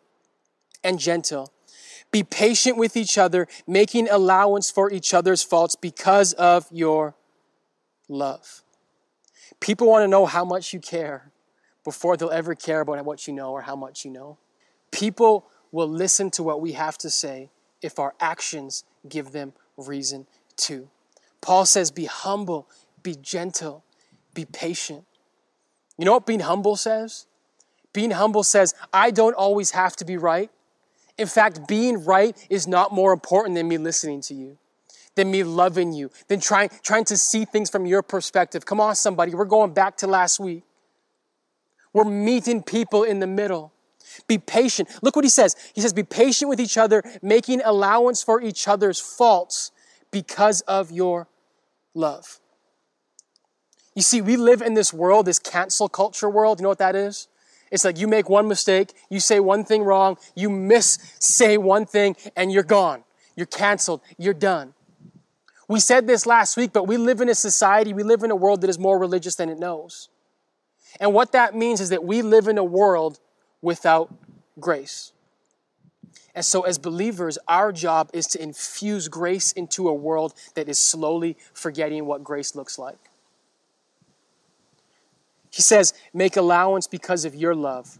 and 0.83 0.99
gentle. 0.99 1.51
Be 2.11 2.23
patient 2.23 2.77
with 2.77 2.95
each 2.95 3.17
other, 3.17 3.47
making 3.67 4.07
allowance 4.09 4.69
for 4.69 4.91
each 4.91 5.13
other's 5.13 5.41
faults 5.41 5.75
because 5.75 6.33
of 6.33 6.67
your 6.71 7.15
love. 8.07 8.63
People 9.59 9.87
want 9.87 10.03
to 10.03 10.07
know 10.07 10.25
how 10.25 10.45
much 10.45 10.73
you 10.73 10.79
care 10.79 11.31
before 11.83 12.17
they'll 12.17 12.29
ever 12.29 12.55
care 12.55 12.81
about 12.81 13.03
what 13.05 13.27
you 13.27 13.33
know 13.33 13.51
or 13.51 13.61
how 13.61 13.75
much 13.75 14.05
you 14.05 14.11
know. 14.11 14.37
People 14.91 15.47
will 15.71 15.87
listen 15.87 16.29
to 16.31 16.43
what 16.43 16.61
we 16.61 16.73
have 16.73 16.97
to 16.99 17.09
say 17.09 17.49
if 17.81 17.99
our 17.99 18.13
actions 18.19 18.83
give 19.07 19.31
them 19.31 19.53
reason 19.77 20.27
to. 20.55 20.89
Paul 21.41 21.65
says, 21.65 21.91
Be 21.91 22.05
humble, 22.05 22.69
be 23.01 23.15
gentle, 23.15 23.83
be 24.33 24.45
patient. 24.45 25.05
You 25.97 26.05
know 26.05 26.13
what 26.13 26.25
being 26.25 26.41
humble 26.41 26.75
says? 26.75 27.27
Being 27.93 28.11
humble 28.11 28.43
says, 28.43 28.73
I 28.91 29.11
don't 29.11 29.35
always 29.35 29.71
have 29.71 29.95
to 29.97 30.05
be 30.05 30.17
right. 30.17 30.49
In 31.17 31.27
fact, 31.27 31.67
being 31.67 32.03
right 32.03 32.35
is 32.49 32.67
not 32.67 32.91
more 32.91 33.13
important 33.13 33.55
than 33.55 33.67
me 33.67 33.77
listening 33.77 34.21
to 34.21 34.33
you, 34.33 34.57
than 35.15 35.29
me 35.29 35.43
loving 35.43 35.93
you, 35.93 36.09
than 36.27 36.39
trying, 36.39 36.69
trying 36.81 37.05
to 37.05 37.17
see 37.17 37.45
things 37.45 37.69
from 37.69 37.85
your 37.85 38.01
perspective. 38.01 38.65
Come 38.65 38.79
on, 38.79 38.95
somebody, 38.95 39.35
we're 39.35 39.45
going 39.45 39.73
back 39.73 39.97
to 39.97 40.07
last 40.07 40.39
week. 40.39 40.63
We're 41.93 42.05
meeting 42.05 42.63
people 42.63 43.03
in 43.03 43.19
the 43.19 43.27
middle. 43.27 43.71
Be 44.27 44.39
patient. 44.39 44.89
Look 45.03 45.15
what 45.15 45.23
he 45.23 45.29
says. 45.29 45.55
He 45.73 45.81
says, 45.81 45.93
Be 45.93 46.03
patient 46.03 46.49
with 46.49 46.59
each 46.59 46.77
other, 46.77 47.03
making 47.21 47.61
allowance 47.63 48.23
for 48.23 48.41
each 48.41 48.67
other's 48.67 48.99
faults 48.99 49.71
because 50.11 50.61
of 50.61 50.91
your 50.91 51.27
love. 51.93 52.39
You 53.95 54.01
see, 54.01 54.21
we 54.21 54.37
live 54.37 54.61
in 54.61 54.73
this 54.73 54.93
world, 54.93 55.25
this 55.25 55.39
cancel 55.39 55.87
culture 55.87 56.29
world. 56.29 56.59
You 56.59 56.63
know 56.63 56.69
what 56.69 56.79
that 56.79 56.95
is? 56.95 57.27
It's 57.71 57.83
like 57.83 57.97
you 57.97 58.07
make 58.07 58.29
one 58.29 58.47
mistake, 58.47 58.93
you 59.09 59.19
say 59.19 59.39
one 59.39 59.65
thing 59.65 59.81
wrong, 59.81 60.17
you 60.35 60.47
miss 60.49 60.99
say 61.19 61.57
one 61.57 61.87
thing, 61.87 62.15
and 62.35 62.51
you're 62.51 62.61
gone. 62.61 63.03
You're 63.35 63.47
canceled. 63.47 64.01
You're 64.17 64.35
done. 64.35 64.75
We 65.67 65.79
said 65.79 66.05
this 66.05 66.27
last 66.27 66.55
week, 66.55 66.71
but 66.71 66.87
we 66.87 66.97
live 66.97 67.19
in 67.19 67.29
a 67.29 67.35
society, 67.35 67.93
we 67.93 68.03
live 68.03 68.21
in 68.21 68.29
a 68.29 68.35
world 68.35 68.61
that 68.61 68.69
is 68.69 68.77
more 68.77 68.99
religious 68.99 69.35
than 69.35 69.49
it 69.49 69.57
knows. 69.57 70.09
And 70.99 71.13
what 71.13 71.31
that 71.31 71.55
means 71.55 71.81
is 71.81 71.89
that 71.89 72.03
we 72.03 72.21
live 72.21 72.47
in 72.47 72.59
a 72.59 72.63
world 72.63 73.19
without 73.61 74.13
grace. 74.59 75.13
And 76.35 76.45
so, 76.45 76.61
as 76.61 76.77
believers, 76.77 77.37
our 77.47 77.71
job 77.71 78.09
is 78.13 78.27
to 78.27 78.41
infuse 78.41 79.07
grace 79.07 79.51
into 79.51 79.87
a 79.87 79.93
world 79.93 80.33
that 80.55 80.67
is 80.67 80.77
slowly 80.77 81.37
forgetting 81.53 82.05
what 82.05 82.23
grace 82.23 82.55
looks 82.55 82.77
like. 82.77 82.97
He 85.53 85.61
says, 85.61 85.93
make 86.15 86.35
allowance 86.35 86.87
because 86.87 87.25
of 87.25 87.35
your 87.35 87.53
love. 87.53 87.99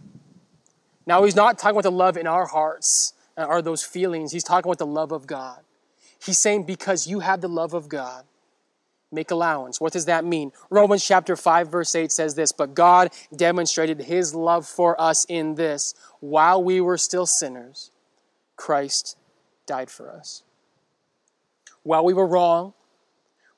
Now, 1.05 1.23
he's 1.23 1.35
not 1.35 1.59
talking 1.59 1.75
about 1.75 1.83
the 1.83 1.91
love 1.91 2.17
in 2.17 2.25
our 2.25 2.47
hearts 2.47 3.13
uh, 3.37 3.43
or 3.43 3.61
those 3.61 3.83
feelings. 3.83 4.31
He's 4.31 4.43
talking 4.43 4.67
about 4.67 4.79
the 4.79 4.87
love 4.87 5.11
of 5.11 5.27
God. 5.27 5.59
He's 6.19 6.39
saying, 6.39 6.63
because 6.63 7.05
you 7.05 7.19
have 7.19 7.41
the 7.41 7.47
love 7.47 7.75
of 7.75 7.89
God, 7.89 8.23
make 9.11 9.29
allowance. 9.29 9.79
What 9.79 9.93
does 9.93 10.05
that 10.05 10.25
mean? 10.25 10.51
Romans 10.71 11.05
chapter 11.05 11.35
5 11.35 11.67
verse 11.67 11.93
8 11.93 12.11
says 12.11 12.33
this, 12.33 12.51
but 12.51 12.73
God 12.73 13.11
demonstrated 13.35 14.01
his 14.01 14.33
love 14.33 14.65
for 14.65 14.99
us 14.99 15.23
in 15.25 15.53
this, 15.53 15.93
while 16.21 16.63
we 16.63 16.81
were 16.81 16.97
still 16.97 17.27
sinners, 17.27 17.91
Christ 18.55 19.15
died 19.67 19.91
for 19.91 20.09
us. 20.09 20.41
While 21.83 22.03
we 22.03 22.15
were 22.15 22.25
wrong, 22.25 22.73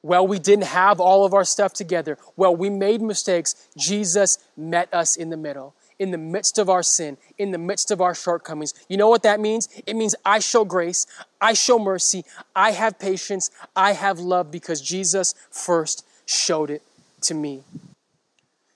while 0.06 0.28
we 0.28 0.38
didn't 0.38 0.65
have 0.65 1.00
all 1.00 1.26
of 1.26 1.34
our 1.34 1.44
stuff 1.44 1.74
together, 1.74 2.18
Well, 2.36 2.56
we 2.56 2.70
made 2.70 3.02
mistakes, 3.02 3.56
Jesus 3.76 4.38
met 4.56 4.94
us 4.94 5.15
in 5.15 5.32
the 5.32 5.38
middle 5.38 5.74
in 5.98 6.12
the 6.12 6.18
midst 6.18 6.58
of 6.58 6.70
our 6.70 6.84
sin, 6.84 7.18
in 7.38 7.52
the 7.52 7.58
midst 7.58 7.89
of 7.89 8.02
our 8.02 8.13
shortcomings. 8.13 8.74
You 8.89 8.98
know 8.98 9.08
what 9.08 9.24
that 9.24 9.39
means? 9.39 9.70
It 9.86 9.96
means 9.96 10.13
I 10.26 10.39
show 10.39 10.65
grace, 10.65 11.08
I 11.39 11.54
show 11.54 11.80
mercy, 11.80 12.26
I 12.54 12.72
have 12.72 13.00
patience, 13.00 13.50
I 13.76 13.94
have 13.94 14.20
love 14.20 14.52
because 14.52 14.82
Jesus 14.82 15.34
first 15.50 16.06
showed 16.26 16.70
it 16.70 16.82
to 17.22 17.34
me. 17.34 17.63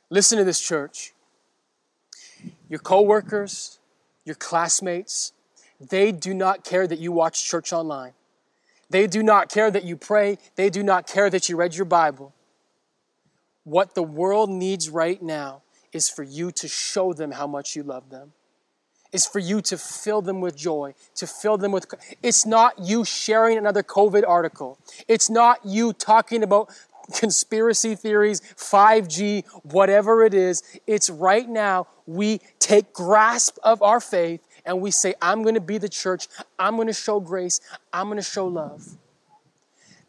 Listen 0.10 0.38
to 0.38 0.46
this, 0.46 0.62
church. 0.62 1.14
Your 2.70 2.80
coworkers, 2.80 3.80
your 4.24 4.36
classmates, 4.36 5.34
they 5.80 6.12
do 6.12 6.34
not 6.34 6.64
care 6.64 6.88
that 6.88 7.00
you 7.00 7.12
watch 7.12 7.44
church 7.44 7.74
online. 7.74 8.14
They 8.90 9.08
do 9.08 9.22
not 9.22 9.50
care 9.50 9.70
that 9.70 9.84
you 9.84 9.96
pray. 9.96 10.38
They 10.56 10.70
do 10.70 10.84
not 10.84 11.08
care 11.08 11.30
that 11.30 11.48
you 11.48 11.56
read 11.56 11.76
your 11.76 11.86
Bible. 11.86 12.34
What 13.64 13.94
the 13.94 14.04
world 14.04 14.50
needs 14.50 14.90
right 14.90 15.22
now 15.22 15.62
is 15.94 16.10
for 16.10 16.24
you 16.24 16.52
to 16.52 16.68
show 16.68 17.14
them 17.14 17.32
how 17.32 17.48
much 17.48 17.76
you 17.76 17.84
love 17.84 18.10
them. 18.10 18.34
Is 19.12 19.26
for 19.26 19.40
you 19.40 19.62
to 19.62 19.78
fill 19.78 20.22
them 20.22 20.40
with 20.40 20.56
joy, 20.56 20.94
to 21.16 21.26
fill 21.26 21.58
them 21.58 21.72
with. 21.72 21.88
It's 22.22 22.46
not 22.46 22.78
you 22.80 23.04
sharing 23.04 23.58
another 23.58 23.82
COVID 23.82 24.24
article. 24.28 24.78
It's 25.08 25.32
not 25.32 25.66
you 25.66 25.94
talking 25.94 26.44
about 26.44 26.70
conspiracy 27.14 27.96
theories, 27.96 28.42
5G, 28.56 29.46
whatever 29.64 30.24
it 30.24 30.36
is. 30.36 30.62
It's 30.86 31.10
right 31.10 31.50
now 31.50 31.88
we 32.06 32.42
take 32.60 32.94
grasp 32.94 33.58
of 33.64 33.82
our 33.82 34.00
faith 34.00 34.42
and 34.70 34.82
we 34.82 34.92
say, 34.92 35.16
I'm 35.20 35.42
going 35.42 35.56
to 35.56 35.62
be 35.62 35.80
the 35.80 35.90
church. 35.90 36.28
I'm 36.60 36.76
going 36.76 36.88
to 36.88 36.94
show 36.94 37.20
grace. 37.20 37.60
I'm 37.92 38.06
going 38.06 38.20
to 38.20 38.24
show 38.24 38.46
love. 38.46 38.98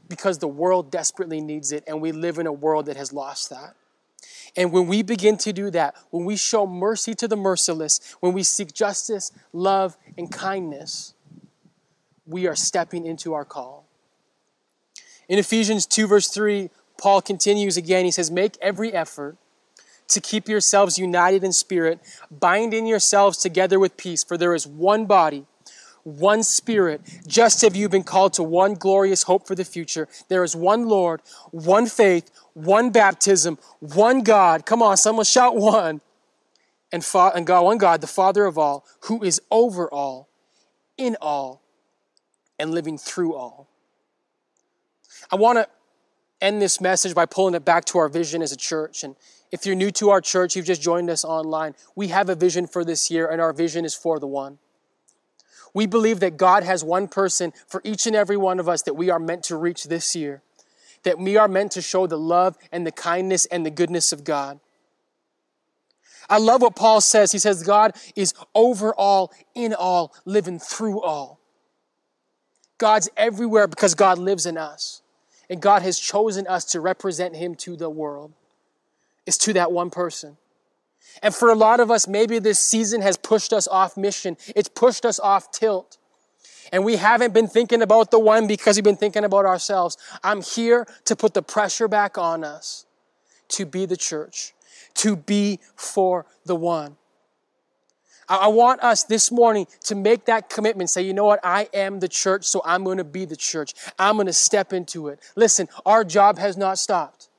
Because 0.06 0.36
the 0.36 0.48
world 0.48 0.90
desperately 0.90 1.40
needs 1.40 1.72
it, 1.72 1.82
and 1.86 2.02
we 2.02 2.12
live 2.12 2.38
in 2.38 2.46
a 2.46 2.52
world 2.52 2.84
that 2.86 2.98
has 2.98 3.10
lost 3.10 3.48
that. 3.48 3.74
And 4.54 4.70
when 4.70 4.86
we 4.86 5.02
begin 5.02 5.38
to 5.38 5.54
do 5.54 5.70
that, 5.70 5.94
when 6.10 6.26
we 6.26 6.36
show 6.36 6.66
mercy 6.66 7.14
to 7.14 7.26
the 7.26 7.36
merciless, 7.36 8.00
when 8.20 8.34
we 8.34 8.42
seek 8.42 8.74
justice, 8.74 9.32
love, 9.54 9.96
and 10.18 10.30
kindness, 10.30 11.14
we 12.26 12.46
are 12.46 12.56
stepping 12.56 13.06
into 13.06 13.32
our 13.32 13.46
call. 13.46 13.86
In 15.26 15.38
Ephesians 15.38 15.86
2, 15.86 16.06
verse 16.06 16.28
3, 16.28 16.68
Paul 16.98 17.22
continues 17.22 17.78
again. 17.78 18.04
He 18.04 18.10
says, 18.10 18.30
Make 18.30 18.58
every 18.60 18.92
effort 18.92 19.38
to 20.10 20.20
keep 20.20 20.48
yourselves 20.48 20.98
united 20.98 21.44
in 21.44 21.52
spirit, 21.52 22.00
binding 22.30 22.86
yourselves 22.86 23.38
together 23.38 23.78
with 23.78 23.96
peace, 23.96 24.22
for 24.24 24.36
there 24.36 24.54
is 24.54 24.66
one 24.66 25.06
body, 25.06 25.46
one 26.02 26.42
spirit, 26.42 27.00
just 27.26 27.62
as 27.62 27.76
you've 27.76 27.90
been 27.90 28.02
called 28.02 28.32
to 28.34 28.42
one 28.42 28.74
glorious 28.74 29.24
hope 29.24 29.46
for 29.46 29.54
the 29.54 29.64
future. 29.64 30.08
There 30.28 30.44
is 30.44 30.56
one 30.56 30.88
Lord, 30.88 31.20
one 31.50 31.86
faith, 31.86 32.30
one 32.54 32.90
baptism, 32.90 33.58
one 33.80 34.22
God. 34.22 34.66
Come 34.66 34.82
on, 34.82 34.96
someone 34.96 35.24
shout 35.24 35.56
one. 35.56 36.00
And, 36.92 37.04
fa- 37.04 37.32
and 37.34 37.46
God, 37.46 37.62
one 37.62 37.78
God, 37.78 38.00
the 38.00 38.08
Father 38.08 38.44
of 38.46 38.58
all, 38.58 38.84
who 39.02 39.22
is 39.22 39.40
over 39.50 39.88
all, 39.88 40.28
in 40.96 41.16
all, 41.20 41.62
and 42.58 42.72
living 42.72 42.98
through 42.98 43.34
all. 43.34 43.68
I 45.30 45.36
want 45.36 45.58
to 45.58 45.68
end 46.40 46.60
this 46.60 46.80
message 46.80 47.14
by 47.14 47.26
pulling 47.26 47.54
it 47.54 47.64
back 47.64 47.84
to 47.86 47.98
our 47.98 48.08
vision 48.08 48.42
as 48.42 48.52
a 48.52 48.56
church. 48.56 49.04
And 49.04 49.14
if 49.52 49.66
you're 49.66 49.74
new 49.74 49.90
to 49.92 50.10
our 50.10 50.20
church, 50.20 50.54
you've 50.54 50.66
just 50.66 50.82
joined 50.82 51.10
us 51.10 51.24
online, 51.24 51.74
we 51.96 52.08
have 52.08 52.28
a 52.28 52.34
vision 52.34 52.66
for 52.66 52.84
this 52.84 53.10
year, 53.10 53.28
and 53.28 53.40
our 53.40 53.52
vision 53.52 53.84
is 53.84 53.94
for 53.94 54.20
the 54.20 54.26
one. 54.26 54.58
We 55.74 55.86
believe 55.86 56.20
that 56.20 56.36
God 56.36 56.62
has 56.62 56.84
one 56.84 57.08
person 57.08 57.52
for 57.66 57.80
each 57.84 58.06
and 58.06 58.16
every 58.16 58.36
one 58.36 58.58
of 58.58 58.68
us 58.68 58.82
that 58.82 58.94
we 58.94 59.10
are 59.10 59.18
meant 59.18 59.44
to 59.44 59.56
reach 59.56 59.84
this 59.84 60.14
year, 60.16 60.42
that 61.02 61.18
we 61.18 61.36
are 61.36 61.48
meant 61.48 61.72
to 61.72 61.82
show 61.82 62.06
the 62.06 62.18
love 62.18 62.56
and 62.72 62.86
the 62.86 62.92
kindness 62.92 63.46
and 63.46 63.64
the 63.64 63.70
goodness 63.70 64.12
of 64.12 64.24
God. 64.24 64.60
I 66.28 66.38
love 66.38 66.62
what 66.62 66.76
Paul 66.76 67.00
says. 67.00 67.32
He 67.32 67.38
says, 67.38 67.64
God 67.64 67.96
is 68.14 68.34
over 68.54 68.94
all, 68.94 69.32
in 69.54 69.74
all, 69.74 70.14
living 70.24 70.60
through 70.60 71.00
all. 71.00 71.40
God's 72.78 73.08
everywhere 73.16 73.66
because 73.66 73.94
God 73.94 74.18
lives 74.18 74.46
in 74.46 74.56
us. 74.56 75.02
And 75.48 75.60
God 75.60 75.82
has 75.82 75.98
chosen 75.98 76.46
us 76.46 76.64
to 76.66 76.80
represent 76.80 77.34
Him 77.34 77.56
to 77.56 77.76
the 77.76 77.90
world 77.90 78.32
is 79.30 79.38
to 79.38 79.52
that 79.52 79.70
one 79.70 79.90
person. 79.90 80.36
And 81.22 81.32
for 81.32 81.50
a 81.50 81.54
lot 81.54 81.78
of 81.78 81.90
us, 81.90 82.08
maybe 82.08 82.40
this 82.40 82.58
season 82.58 83.00
has 83.00 83.16
pushed 83.16 83.52
us 83.52 83.68
off 83.68 83.96
mission. 83.96 84.36
It's 84.56 84.68
pushed 84.68 85.04
us 85.04 85.20
off 85.20 85.52
tilt. 85.52 85.98
And 86.72 86.84
we 86.84 86.96
haven't 86.96 87.32
been 87.32 87.46
thinking 87.46 87.80
about 87.80 88.10
the 88.10 88.18
one 88.18 88.48
because 88.48 88.76
we've 88.76 88.84
been 88.84 88.96
thinking 88.96 89.24
about 89.24 89.44
ourselves. 89.46 89.96
I'm 90.24 90.42
here 90.42 90.84
to 91.04 91.14
put 91.14 91.34
the 91.34 91.42
pressure 91.42 91.86
back 91.86 92.18
on 92.18 92.42
us 92.42 92.86
to 93.50 93.66
be 93.66 93.86
the 93.86 93.96
church, 93.96 94.52
to 94.94 95.14
be 95.16 95.60
for 95.76 96.26
the 96.44 96.56
one. 96.56 96.96
I 98.28 98.48
want 98.48 98.80
us 98.80 99.04
this 99.04 99.32
morning 99.32 99.66
to 99.84 99.94
make 99.96 100.26
that 100.26 100.48
commitment. 100.48 100.90
Say, 100.90 101.02
you 101.02 101.12
know 101.12 101.24
what? 101.24 101.40
I 101.42 101.68
am 101.74 101.98
the 101.98 102.08
church, 102.08 102.44
so 102.44 102.62
I'm 102.64 102.84
going 102.84 102.98
to 102.98 103.04
be 103.04 103.24
the 103.24 103.36
church. 103.36 103.74
I'm 103.98 104.16
going 104.16 104.26
to 104.26 104.32
step 104.32 104.72
into 104.72 105.08
it. 105.08 105.20
Listen, 105.34 105.68
our 105.84 106.04
job 106.04 106.38
has 106.38 106.56
not 106.56 106.78
stopped. 106.78 107.29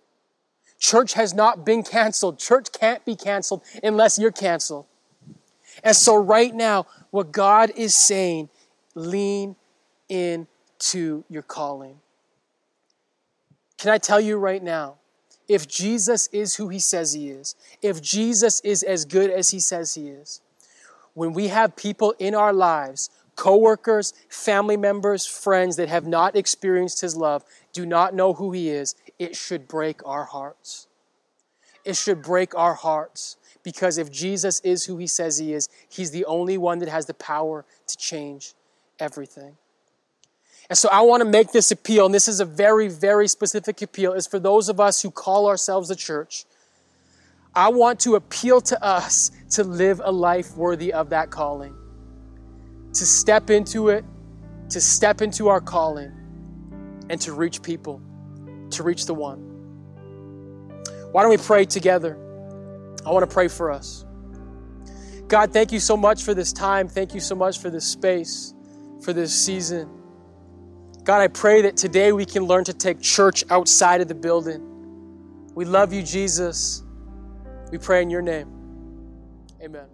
Church 0.82 1.14
has 1.14 1.32
not 1.32 1.64
been 1.64 1.84
canceled. 1.84 2.40
Church 2.40 2.72
can't 2.72 3.06
be 3.06 3.16
canceled 3.16 3.62
unless 3.84 4.18
you're 4.18 4.32
canceled. 4.32 4.88
And 5.84 5.96
so, 5.96 6.18
right 6.18 6.54
now, 6.54 6.88
what 7.12 7.32
God 7.32 7.72
is 7.76 7.96
saying, 7.96 8.50
lean 8.96 9.56
into 10.10 11.24
your 11.30 11.44
calling. 11.44 12.00
Can 13.78 13.92
I 13.92 14.00
tell 14.00 14.20
you 14.20 14.38
right 14.38 14.62
now, 14.62 14.96
if 15.48 15.68
Jesus 15.68 16.28
is 16.32 16.56
who 16.56 16.70
he 16.70 16.80
says 16.80 17.14
he 17.14 17.30
is, 17.30 17.56
if 17.84 18.02
Jesus 18.02 18.60
is 18.62 18.82
as 18.82 19.06
good 19.06 19.30
as 19.30 19.52
he 19.52 19.60
says 19.60 19.94
he 19.94 20.08
is, 20.10 20.42
when 21.14 21.32
we 21.32 21.50
have 21.50 21.76
people 21.76 22.16
in 22.18 22.34
our 22.34 22.54
lives, 22.54 23.12
coworkers, 23.36 24.14
family 24.30 24.78
members, 24.78 25.26
friends 25.26 25.76
that 25.76 25.90
have 25.90 26.08
not 26.08 26.36
experienced 26.36 27.02
his 27.02 27.16
love, 27.16 27.44
do 27.74 27.86
not 27.86 28.14
know 28.14 28.34
who 28.34 28.52
he 28.52 28.70
is, 28.70 28.96
it 29.22 29.36
should 29.36 29.68
break 29.68 30.02
our 30.04 30.26
hearts. 30.26 30.88
It 31.86 31.96
should 31.96 32.24
break 32.24 32.56
our 32.56 32.74
hearts 32.74 33.38
because 33.62 34.00
if 34.00 34.12
Jesus 34.12 34.60
is 34.62 34.86
who 34.86 34.98
he 34.98 35.06
says 35.06 35.38
he 35.38 35.54
is, 35.54 35.70
he's 35.90 36.10
the 36.10 36.26
only 36.26 36.58
one 36.58 36.80
that 36.80 36.90
has 36.90 37.06
the 37.06 37.14
power 37.14 37.64
to 37.86 37.98
change 37.98 38.56
everything. 39.00 39.58
And 40.72 40.78
so 40.78 40.90
I 40.92 41.02
want 41.02 41.22
to 41.22 41.30
make 41.30 41.52
this 41.52 41.70
appeal, 41.70 42.08
and 42.08 42.16
this 42.16 42.28
is 42.28 42.40
a 42.40 42.46
very, 42.46 42.88
very 42.88 43.28
specific 43.28 43.84
appeal, 43.84 44.14
is 44.14 44.26
for 44.26 44.40
those 44.40 44.70
of 44.70 44.80
us 44.80 45.04
who 45.04 45.12
call 45.12 45.48
ourselves 45.48 45.90
the 45.90 45.96
church. 45.96 46.46
I 47.54 47.70
want 47.70 48.00
to 48.02 48.16
appeal 48.16 48.60
to 48.62 48.84
us 48.84 49.30
to 49.52 49.64
live 49.64 50.02
a 50.04 50.12
life 50.12 50.58
worthy 50.58 50.92
of 50.94 51.12
that 51.12 51.30
calling, 51.30 51.76
to 52.94 53.06
step 53.06 53.52
into 53.52 53.90
it, 53.90 54.04
to 54.70 54.82
step 54.82 55.22
into 55.22 55.48
our 55.48 55.62
calling, 55.62 56.12
and 57.08 57.22
to 57.22 57.34
reach 57.34 57.62
people 57.62 58.02
to 58.72 58.84
reach 58.84 59.06
the 59.06 59.14
one. 59.14 59.40
Why 61.12 61.22
don't 61.24 61.32
we 61.32 61.38
pray 61.38 61.66
together? 61.66 62.18
I 63.06 63.12
want 63.12 63.28
to 63.28 63.34
pray 63.34 63.48
for 63.48 63.72
us. 63.72 64.06
God, 65.28 65.54
thank 65.54 65.72
you 65.72 65.80
so 65.80 65.96
much 65.96 66.24
for 66.24 66.34
this 66.34 66.52
time. 66.52 66.88
Thank 66.88 67.14
you 67.14 67.20
so 67.20 67.36
much 67.36 67.60
for 67.60 67.70
this 67.70 67.86
space, 67.86 68.54
for 69.02 69.14
this 69.14 69.34
season. 69.34 69.90
God, 71.04 71.22
I 71.22 71.28
pray 71.28 71.62
that 71.64 71.78
today 71.78 72.12
we 72.12 72.26
can 72.26 72.44
learn 72.44 72.64
to 72.66 72.74
take 72.74 73.02
church 73.02 73.44
outside 73.50 74.02
of 74.02 74.08
the 74.08 74.16
building. 74.16 74.62
We 75.56 75.66
love 75.66 75.94
you, 75.94 76.04
Jesus. 76.04 76.84
We 77.72 77.78
pray 77.78 78.02
in 78.02 78.10
your 78.10 78.22
name. 78.22 78.50
Amen. 79.62 79.88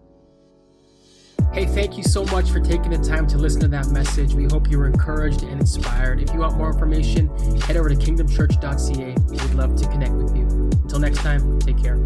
Hey, 1.54 1.66
thank 1.66 1.98
you 1.98 2.04
so 2.04 2.24
much 2.26 2.52
for 2.52 2.60
taking 2.60 2.92
the 2.92 2.98
time 2.98 3.26
to 3.28 3.38
listen 3.38 3.62
to 3.62 3.68
that 3.70 3.88
message. 3.88 4.34
We 4.34 4.46
hope 4.46 4.70
you 4.70 4.78
were 4.78 4.86
encouraged 4.86 5.44
and 5.44 5.60
inspired. 5.60 6.22
If 6.22 6.34
you 6.34 6.40
want 6.40 6.58
more 6.58 6.72
information, 6.72 7.30
head 7.62 7.78
over 7.78 7.90
to 7.90 7.96
kingdomchurch.ca. 7.96 9.16
We'd 9.30 9.54
love 9.56 9.76
to 9.76 9.88
connect 9.88 10.14
with 10.14 10.36
you. 10.36 10.44
Until 10.44 11.00
next 11.00 11.20
time, 11.20 11.60
take 11.60 11.82
care. 11.82 11.98